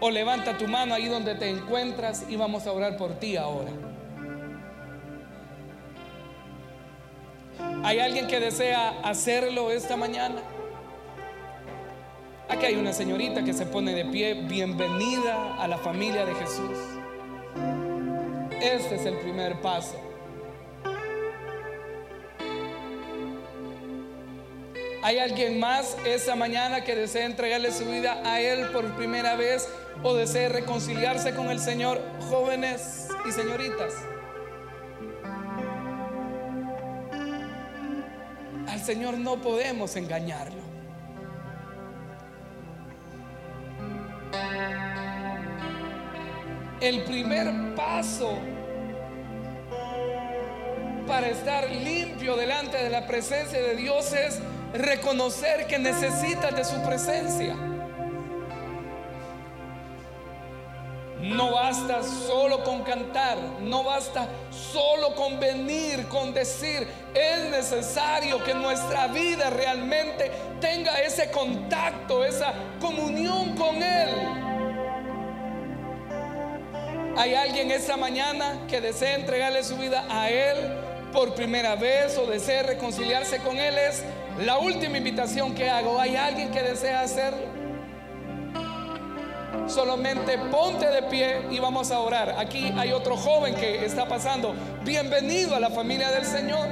O 0.00 0.10
levanta 0.10 0.58
tu 0.58 0.66
mano 0.66 0.94
ahí 0.94 1.06
donde 1.06 1.36
te 1.36 1.48
encuentras 1.48 2.24
y 2.28 2.34
vamos 2.34 2.66
a 2.66 2.72
orar 2.72 2.96
por 2.96 3.20
ti 3.20 3.36
ahora. 3.36 3.70
¿Hay 7.88 8.00
alguien 8.00 8.26
que 8.26 8.38
desea 8.38 9.00
hacerlo 9.02 9.70
esta 9.70 9.96
mañana? 9.96 10.42
Aquí 12.46 12.66
hay 12.66 12.74
una 12.76 12.92
señorita 12.92 13.42
que 13.42 13.54
se 13.54 13.64
pone 13.64 13.94
de 13.94 14.04
pie. 14.04 14.34
Bienvenida 14.34 15.56
a 15.58 15.66
la 15.66 15.78
familia 15.78 16.26
de 16.26 16.34
Jesús. 16.34 16.78
Este 18.60 18.96
es 18.96 19.06
el 19.06 19.16
primer 19.20 19.62
paso. 19.62 19.98
¿Hay 25.02 25.18
alguien 25.18 25.58
más 25.58 25.96
esta 26.04 26.36
mañana 26.36 26.84
que 26.84 26.94
desea 26.94 27.24
entregarle 27.24 27.72
su 27.72 27.86
vida 27.86 28.20
a 28.22 28.42
Él 28.42 28.68
por 28.68 28.84
primera 28.96 29.34
vez 29.34 29.66
o 30.02 30.12
desea 30.12 30.50
reconciliarse 30.50 31.34
con 31.34 31.48
el 31.48 31.58
Señor? 31.58 32.02
Jóvenes 32.28 33.08
y 33.26 33.32
señoritas. 33.32 33.94
Señor 38.88 39.18
no 39.18 39.36
podemos 39.36 39.94
engañarlo. 39.96 40.62
El 46.80 47.04
primer 47.04 47.74
paso 47.74 48.38
para 51.06 51.28
estar 51.28 51.70
limpio 51.70 52.34
delante 52.34 52.78
de 52.78 52.88
la 52.88 53.06
presencia 53.06 53.60
de 53.60 53.76
Dios 53.76 54.14
es 54.14 54.40
reconocer 54.72 55.66
que 55.66 55.78
necesitas 55.78 56.56
de 56.56 56.64
su 56.64 56.82
presencia. 56.82 57.77
No 61.28 61.52
basta 61.52 62.02
solo 62.02 62.64
con 62.64 62.82
cantar, 62.82 63.36
no 63.60 63.84
basta 63.84 64.26
solo 64.50 65.14
con 65.14 65.38
venir, 65.38 66.08
con 66.08 66.32
decir, 66.32 66.88
es 67.14 67.50
necesario 67.50 68.42
que 68.42 68.54
nuestra 68.54 69.08
vida 69.08 69.50
realmente 69.50 70.30
tenga 70.58 70.98
ese 71.00 71.30
contacto, 71.30 72.24
esa 72.24 72.54
comunión 72.80 73.54
con 73.56 73.76
Él. 73.82 74.08
Hay 77.18 77.34
alguien 77.34 77.70
esta 77.72 77.98
mañana 77.98 78.60
que 78.66 78.80
desea 78.80 79.16
entregarle 79.16 79.62
su 79.64 79.76
vida 79.76 80.06
a 80.08 80.30
Él 80.30 80.56
por 81.12 81.34
primera 81.34 81.74
vez 81.74 82.16
o 82.16 82.24
desea 82.24 82.62
reconciliarse 82.62 83.38
con 83.40 83.58
Él. 83.58 83.76
Es 83.76 84.02
la 84.38 84.56
última 84.58 84.96
invitación 84.96 85.54
que 85.54 85.68
hago. 85.68 86.00
¿Hay 86.00 86.16
alguien 86.16 86.50
que 86.50 86.62
desea 86.62 87.02
hacerlo? 87.02 87.57
Solamente 89.68 90.38
ponte 90.50 90.86
de 90.88 91.02
pie 91.02 91.42
y 91.50 91.58
vamos 91.58 91.90
a 91.90 92.00
orar. 92.00 92.36
Aquí 92.38 92.72
hay 92.76 92.90
otro 92.90 93.16
joven 93.16 93.54
que 93.54 93.84
está 93.84 94.08
pasando. 94.08 94.54
Bienvenido 94.82 95.54
a 95.54 95.60
la 95.60 95.68
familia 95.68 96.10
del 96.10 96.24
Señor. 96.24 96.66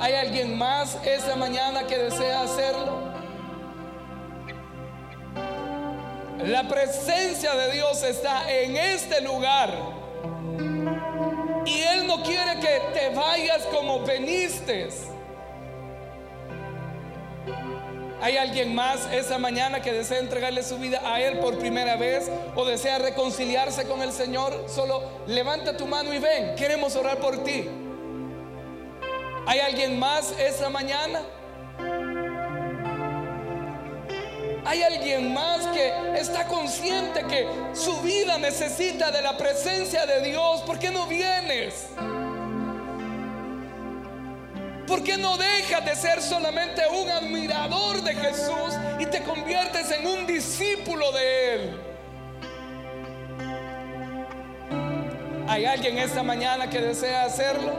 ¿Hay 0.00 0.14
alguien 0.14 0.56
más 0.56 0.96
esta 1.04 1.36
mañana 1.36 1.86
que 1.86 1.98
desea 1.98 2.42
hacerlo? 2.42 3.10
La 6.46 6.66
presencia 6.66 7.54
de 7.54 7.72
Dios 7.72 8.02
está 8.02 8.50
en 8.50 8.78
este 8.78 9.20
lugar. 9.20 9.74
Y 11.66 11.80
Él 11.82 12.06
no 12.06 12.22
quiere 12.22 12.60
que 12.60 12.80
te 12.98 13.14
vayas 13.14 13.66
como 13.66 14.00
veniste. 14.00 14.88
¿Hay 18.22 18.36
alguien 18.36 18.74
más 18.74 19.08
esa 19.12 19.38
mañana 19.38 19.80
que 19.80 19.92
desea 19.92 20.18
entregarle 20.18 20.62
su 20.62 20.76
vida 20.78 21.00
a 21.04 21.20
Él 21.22 21.38
por 21.38 21.58
primera 21.58 21.96
vez 21.96 22.30
o 22.54 22.66
desea 22.66 22.98
reconciliarse 22.98 23.86
con 23.86 24.02
el 24.02 24.12
Señor? 24.12 24.66
Solo 24.68 25.02
levanta 25.26 25.76
tu 25.76 25.86
mano 25.86 26.12
y 26.12 26.18
ven, 26.18 26.54
queremos 26.54 26.96
orar 26.96 27.18
por 27.18 27.42
ti. 27.42 27.66
¿Hay 29.46 29.60
alguien 29.60 29.98
más 29.98 30.34
esa 30.38 30.68
mañana? 30.68 31.22
Hay 34.66 34.82
alguien 34.82 35.32
más 35.32 35.66
que 35.68 35.90
está 36.20 36.46
consciente 36.46 37.24
que 37.26 37.48
su 37.72 38.02
vida 38.02 38.36
necesita 38.36 39.10
de 39.10 39.22
la 39.22 39.36
presencia 39.38 40.04
de 40.04 40.20
Dios. 40.20 40.60
¿Por 40.62 40.78
qué 40.78 40.90
no 40.90 41.06
vienes? 41.06 41.86
¿Por 44.90 45.04
qué 45.04 45.16
no 45.16 45.36
dejas 45.36 45.84
de 45.84 45.94
ser 45.94 46.20
solamente 46.20 46.82
un 46.88 47.08
admirador 47.08 48.02
de 48.02 48.12
Jesús 48.12 48.76
y 48.98 49.06
te 49.06 49.22
conviertes 49.22 49.88
en 49.92 50.04
un 50.04 50.26
discípulo 50.26 51.12
de 51.12 51.54
Él? 51.54 51.80
¿Hay 55.46 55.64
alguien 55.64 55.96
esta 55.96 56.24
mañana 56.24 56.68
que 56.68 56.80
desea 56.80 57.22
hacerlo? 57.22 57.72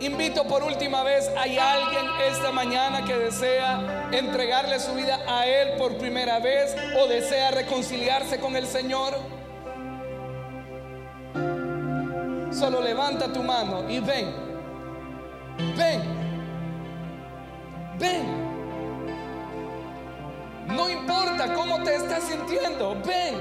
Invito 0.00 0.46
por 0.46 0.64
última 0.64 1.02
vez, 1.02 1.30
¿hay 1.38 1.56
alguien 1.56 2.04
esta 2.30 2.52
mañana 2.52 3.06
que 3.06 3.16
desea 3.16 4.10
entregarle 4.12 4.78
su 4.80 4.92
vida 4.92 5.18
a 5.26 5.46
Él 5.46 5.78
por 5.78 5.96
primera 5.96 6.40
vez 6.40 6.76
o 7.00 7.06
desea 7.06 7.52
reconciliarse 7.52 8.38
con 8.38 8.54
el 8.54 8.66
Señor? 8.66 9.33
Solo 12.54 12.80
levanta 12.80 13.32
tu 13.32 13.42
mano 13.42 13.90
y 13.90 13.98
ven. 13.98 14.32
Ven. 15.76 16.02
Ven. 17.98 18.44
No 20.68 20.88
importa 20.88 21.52
cómo 21.52 21.82
te 21.82 21.96
estás 21.96 22.22
sintiendo. 22.22 22.96
Ven. 23.04 23.34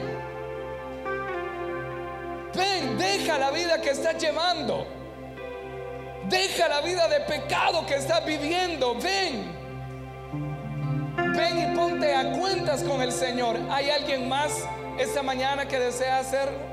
Ven, 2.55 2.97
deja 2.97 3.38
la 3.38 3.51
vida 3.51 3.80
que 3.80 3.91
estás 3.91 4.18
llevando. 4.18 4.88
Deja 6.28 6.68
la 6.68 6.82
vida 6.82 7.07
de 7.07 7.20
pecado 7.22 7.86
que 7.86 7.95
estás 7.95 8.26
viviendo. 8.26 8.95
Ven. 8.95 9.55
Ven 11.36 11.72
y 11.72 11.76
ponte 11.76 12.16
a 12.16 12.32
cuentas 12.32 12.84
con 12.84 12.99
el 12.99 13.11
Señor. 13.11 13.57
¿Hay 13.70 13.91
alguien 13.91 14.28
más 14.28 14.68
esta 14.97 15.22
mañana 15.22 15.68
que 15.68 15.78
desea 15.78 16.18
hacerlo? 16.18 16.72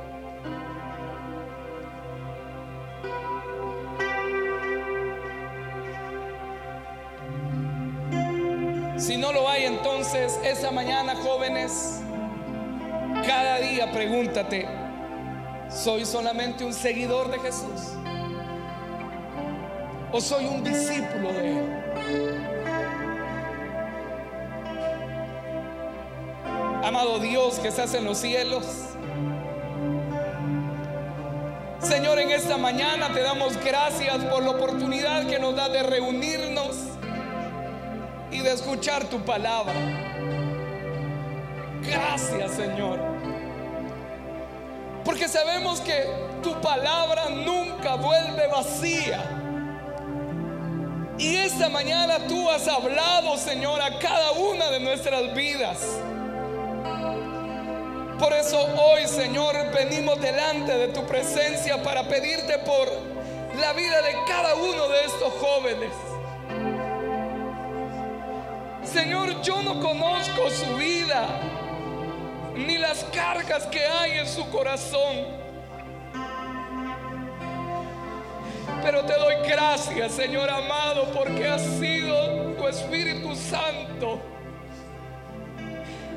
Si 9.00 9.16
no 9.16 9.32
lo 9.32 9.48
hay, 9.48 9.64
entonces 9.64 10.38
esa 10.44 10.70
mañana, 10.70 11.16
jóvenes, 11.16 12.02
cada 13.26 13.56
día 13.58 13.90
pregúntate, 13.90 14.68
¿soy 15.70 16.04
solamente 16.04 16.64
un 16.66 16.74
seguidor 16.74 17.30
de 17.30 17.38
Jesús? 17.38 17.94
¿O 20.12 20.20
soy 20.20 20.44
un 20.44 20.62
discípulo 20.62 21.32
de 21.32 21.48
Él? 21.48 21.64
Amado 26.84 27.20
Dios 27.20 27.58
que 27.58 27.68
estás 27.68 27.94
en 27.94 28.04
los 28.04 28.18
cielos, 28.18 28.66
Señor, 31.80 32.18
en 32.18 32.30
esta 32.30 32.58
mañana 32.58 33.12
te 33.14 33.22
damos 33.22 33.56
gracias 33.64 34.22
por 34.26 34.42
la 34.42 34.50
oportunidad 34.50 35.26
que 35.26 35.38
nos 35.38 35.56
da 35.56 35.70
de 35.70 35.82
reunirnos 35.82 36.49
de 38.42 38.52
escuchar 38.52 39.04
tu 39.04 39.20
palabra. 39.20 39.74
Gracias 41.82 42.52
Señor. 42.52 42.98
Porque 45.04 45.28
sabemos 45.28 45.80
que 45.80 46.04
tu 46.42 46.60
palabra 46.60 47.30
nunca 47.30 47.96
vuelve 47.96 48.46
vacía. 48.48 49.22
Y 51.18 51.36
esta 51.36 51.68
mañana 51.68 52.26
tú 52.26 52.48
has 52.48 52.66
hablado, 52.66 53.36
Señor, 53.36 53.80
a 53.82 53.98
cada 53.98 54.32
una 54.32 54.70
de 54.70 54.80
nuestras 54.80 55.34
vidas. 55.34 55.78
Por 58.18 58.32
eso 58.32 58.58
hoy, 58.58 59.06
Señor, 59.06 59.54
venimos 59.74 60.20
delante 60.20 60.76
de 60.76 60.88
tu 60.88 61.04
presencia 61.06 61.82
para 61.82 62.04
pedirte 62.04 62.58
por 62.58 62.86
la 63.58 63.72
vida 63.72 64.02
de 64.02 64.14
cada 64.28 64.54
uno 64.54 64.88
de 64.88 65.04
estos 65.04 65.32
jóvenes. 65.40 66.09
Señor, 68.92 69.40
yo 69.42 69.62
no 69.62 69.80
conozco 69.80 70.50
su 70.50 70.74
vida. 70.76 71.26
ni 72.56 72.76
las 72.76 73.04
cargas 73.04 73.66
que 73.66 73.84
hay 73.86 74.18
en 74.18 74.26
su 74.26 74.48
corazón. 74.50 75.40
Pero 78.82 79.04
te 79.04 79.14
doy 79.14 79.34
gracias, 79.48 80.12
Señor 80.12 80.50
amado, 80.50 81.10
porque 81.12 81.48
ha 81.48 81.58
sido 81.58 82.54
tu 82.58 82.66
Espíritu 82.68 83.34
Santo 83.34 84.20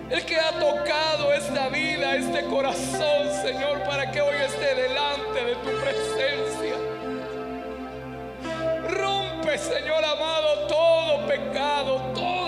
el 0.09 0.25
que 0.25 0.35
ha 0.35 0.51
tocado 0.59 1.33
esta 1.33 1.69
vida, 1.69 2.15
este 2.15 2.45
corazón, 2.45 3.31
Señor, 3.41 3.83
para 3.83 4.11
que 4.11 4.21
hoy 4.21 4.35
esté 4.45 4.75
delante 4.75 5.45
de 5.45 5.55
tu 5.55 5.69
presencia. 5.81 6.75
Rompe, 8.89 9.57
Señor 9.57 10.03
amado, 10.05 10.67
todo 10.67 11.27
pecado, 11.27 12.11
toda 12.13 12.42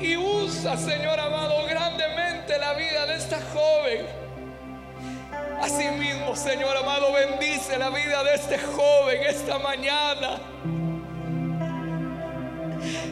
Y 0.00 0.16
usa, 0.16 0.76
Señor 0.76 1.18
amado, 1.18 1.66
grandemente 1.66 2.56
la 2.58 2.72
vida 2.74 3.06
de 3.06 3.16
esta 3.16 3.38
joven. 3.52 4.06
Asimismo, 5.60 6.36
Señor 6.36 6.76
amado, 6.76 7.12
bendice 7.12 7.76
la 7.78 7.90
vida 7.90 8.22
de 8.22 8.34
este 8.34 8.58
joven 8.58 9.22
esta 9.26 9.58
mañana. 9.58 10.38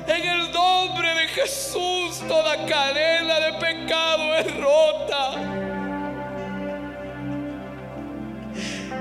En 0.06 0.28
el 0.28 0.52
nombre 0.52 1.12
de 1.14 1.28
Jesús 1.28 2.20
toda 2.28 2.64
cadena 2.66 3.40
de 3.40 3.52
pecado 3.54 4.34
es 4.36 4.56
rota. 4.60 5.30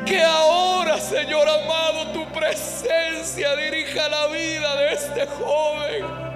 Que 0.05 0.23
ahora, 0.23 0.99
Señor 0.99 1.47
amado, 1.47 2.11
tu 2.13 2.25
presencia 2.31 3.55
dirija 3.55 4.09
la 4.09 4.27
vida 4.27 4.75
de 4.75 4.93
este 4.93 5.27
joven. 5.27 6.34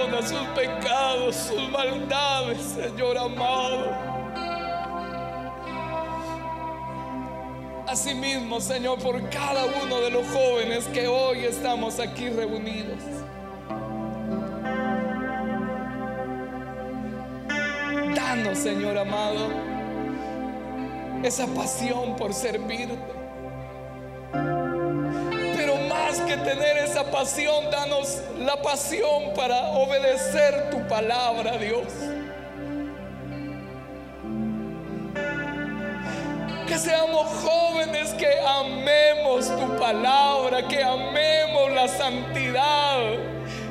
Perdona 0.00 0.22
sus 0.26 0.46
pecados, 0.54 1.36
sus 1.36 1.68
maldades, 1.70 2.58
Señor 2.62 3.18
amado. 3.18 3.90
Asimismo, 7.86 8.60
Señor, 8.60 8.98
por 9.00 9.20
cada 9.28 9.66
uno 9.84 10.00
de 10.00 10.10
los 10.10 10.26
jóvenes 10.28 10.86
que 10.86 11.06
hoy 11.06 11.44
estamos 11.44 11.98
aquí 12.00 12.30
reunidos. 12.30 13.02
Danos, 18.14 18.58
Señor 18.58 18.96
amado, 18.96 19.48
esa 21.22 21.46
pasión 21.48 22.16
por 22.16 22.32
servirte. 22.32 23.19
Que 26.10 26.36
tener 26.36 26.76
esa 26.78 27.04
pasión, 27.04 27.70
danos 27.70 28.18
la 28.40 28.60
pasión 28.60 29.32
para 29.36 29.70
obedecer 29.70 30.68
tu 30.68 30.86
palabra, 30.88 31.56
Dios. 31.56 31.86
Que 36.66 36.78
seamos 36.78 37.28
jóvenes 37.44 38.12
que 38.14 38.40
amemos 38.40 39.46
tu 39.56 39.76
palabra, 39.78 40.66
que 40.66 40.82
amemos 40.82 41.70
la 41.74 41.86
santidad, 41.86 42.98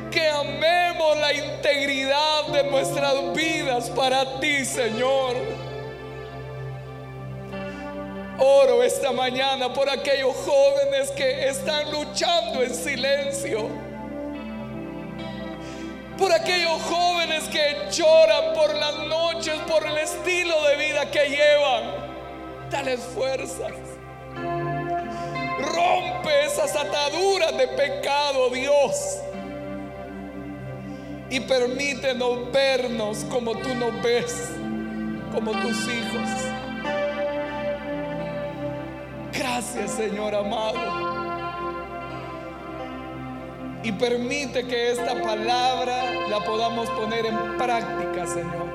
que 0.09 0.29
amemos 0.29 1.17
la 1.17 1.33
integridad 1.33 2.47
de 2.53 2.63
nuestras 2.63 3.33
vidas 3.33 3.89
para 3.89 4.39
ti, 4.39 4.63
Señor. 4.63 5.68
Oro 8.41 8.81
esta 8.83 9.11
mañana 9.11 9.73
por 9.73 9.89
aquellos 9.89 10.33
jóvenes 10.33 11.11
que 11.11 11.49
están 11.49 11.91
luchando 11.91 12.63
en 12.63 12.73
silencio. 12.73 13.67
Por 16.17 16.31
aquellos 16.31 16.81
jóvenes 16.83 17.43
que 17.49 17.75
lloran 17.91 18.53
por 18.53 18.73
las 18.75 18.97
noches, 19.07 19.55
por 19.67 19.85
el 19.85 19.97
estilo 19.97 20.55
de 20.67 20.75
vida 20.77 21.11
que 21.11 21.27
llevan. 21.27 21.83
Dale 22.69 22.97
fuerzas. 22.97 23.73
Rompe 25.59 26.45
esas 26.45 26.73
ataduras 26.77 27.57
de 27.57 27.67
pecado, 27.67 28.49
Dios. 28.51 29.17
Y 31.29 31.41
permítenos 31.41 32.51
vernos 32.53 33.25
como 33.29 33.51
tú 33.57 33.75
nos 33.75 34.01
ves, 34.01 34.49
como 35.33 35.51
tus 35.51 35.87
hijos. 35.89 36.58
Gracias, 39.39 39.91
Señor 39.91 40.35
amado. 40.35 40.77
Y 43.81 43.93
permite 43.93 44.67
que 44.67 44.91
esta 44.91 45.13
palabra 45.21 46.27
la 46.29 46.43
podamos 46.43 46.89
poner 46.89 47.25
en 47.25 47.57
práctica, 47.57 48.27
Señor, 48.27 48.67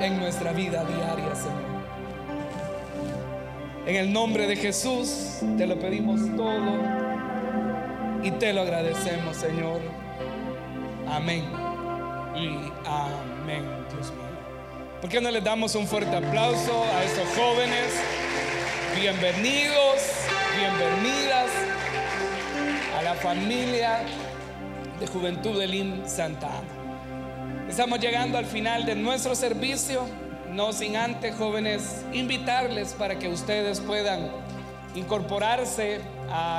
en 0.00 0.18
nuestra 0.18 0.50
vida 0.52 0.84
diaria, 0.84 1.32
Señor. 1.36 1.78
En 3.86 3.94
el 3.94 4.12
nombre 4.12 4.48
de 4.48 4.56
Jesús 4.56 5.42
te 5.56 5.68
lo 5.68 5.78
pedimos 5.78 6.20
todo 6.36 6.72
y 8.24 8.32
te 8.32 8.52
lo 8.52 8.62
agradecemos, 8.62 9.36
Señor. 9.36 9.80
Amén 11.06 11.44
y 12.34 12.48
amén, 12.84 13.64
Dios 13.92 14.10
mío. 14.10 14.28
¿Por 15.00 15.08
qué 15.08 15.20
no 15.20 15.30
les 15.30 15.44
damos 15.44 15.76
un 15.76 15.86
fuerte 15.86 16.16
aplauso 16.16 16.82
a 16.96 17.04
estos 17.04 17.28
jóvenes? 17.36 18.17
Bienvenidos, 19.00 20.02
bienvenidas 20.56 21.50
a 22.98 23.02
la 23.02 23.14
familia 23.14 24.00
de 24.98 25.06
Juventud 25.06 25.56
de 25.56 25.68
Lim 25.68 26.04
Santa 26.04 26.48
Ana. 26.48 27.68
Estamos 27.68 28.00
llegando 28.00 28.38
al 28.38 28.44
final 28.44 28.84
de 28.86 28.96
nuestro 28.96 29.36
servicio 29.36 30.04
no 30.50 30.72
sin 30.72 30.96
antes, 30.96 31.36
jóvenes, 31.36 32.04
invitarles 32.12 32.94
para 32.94 33.20
que 33.20 33.28
ustedes 33.28 33.78
puedan 33.78 34.32
incorporarse 34.96 36.00
a 36.28 36.56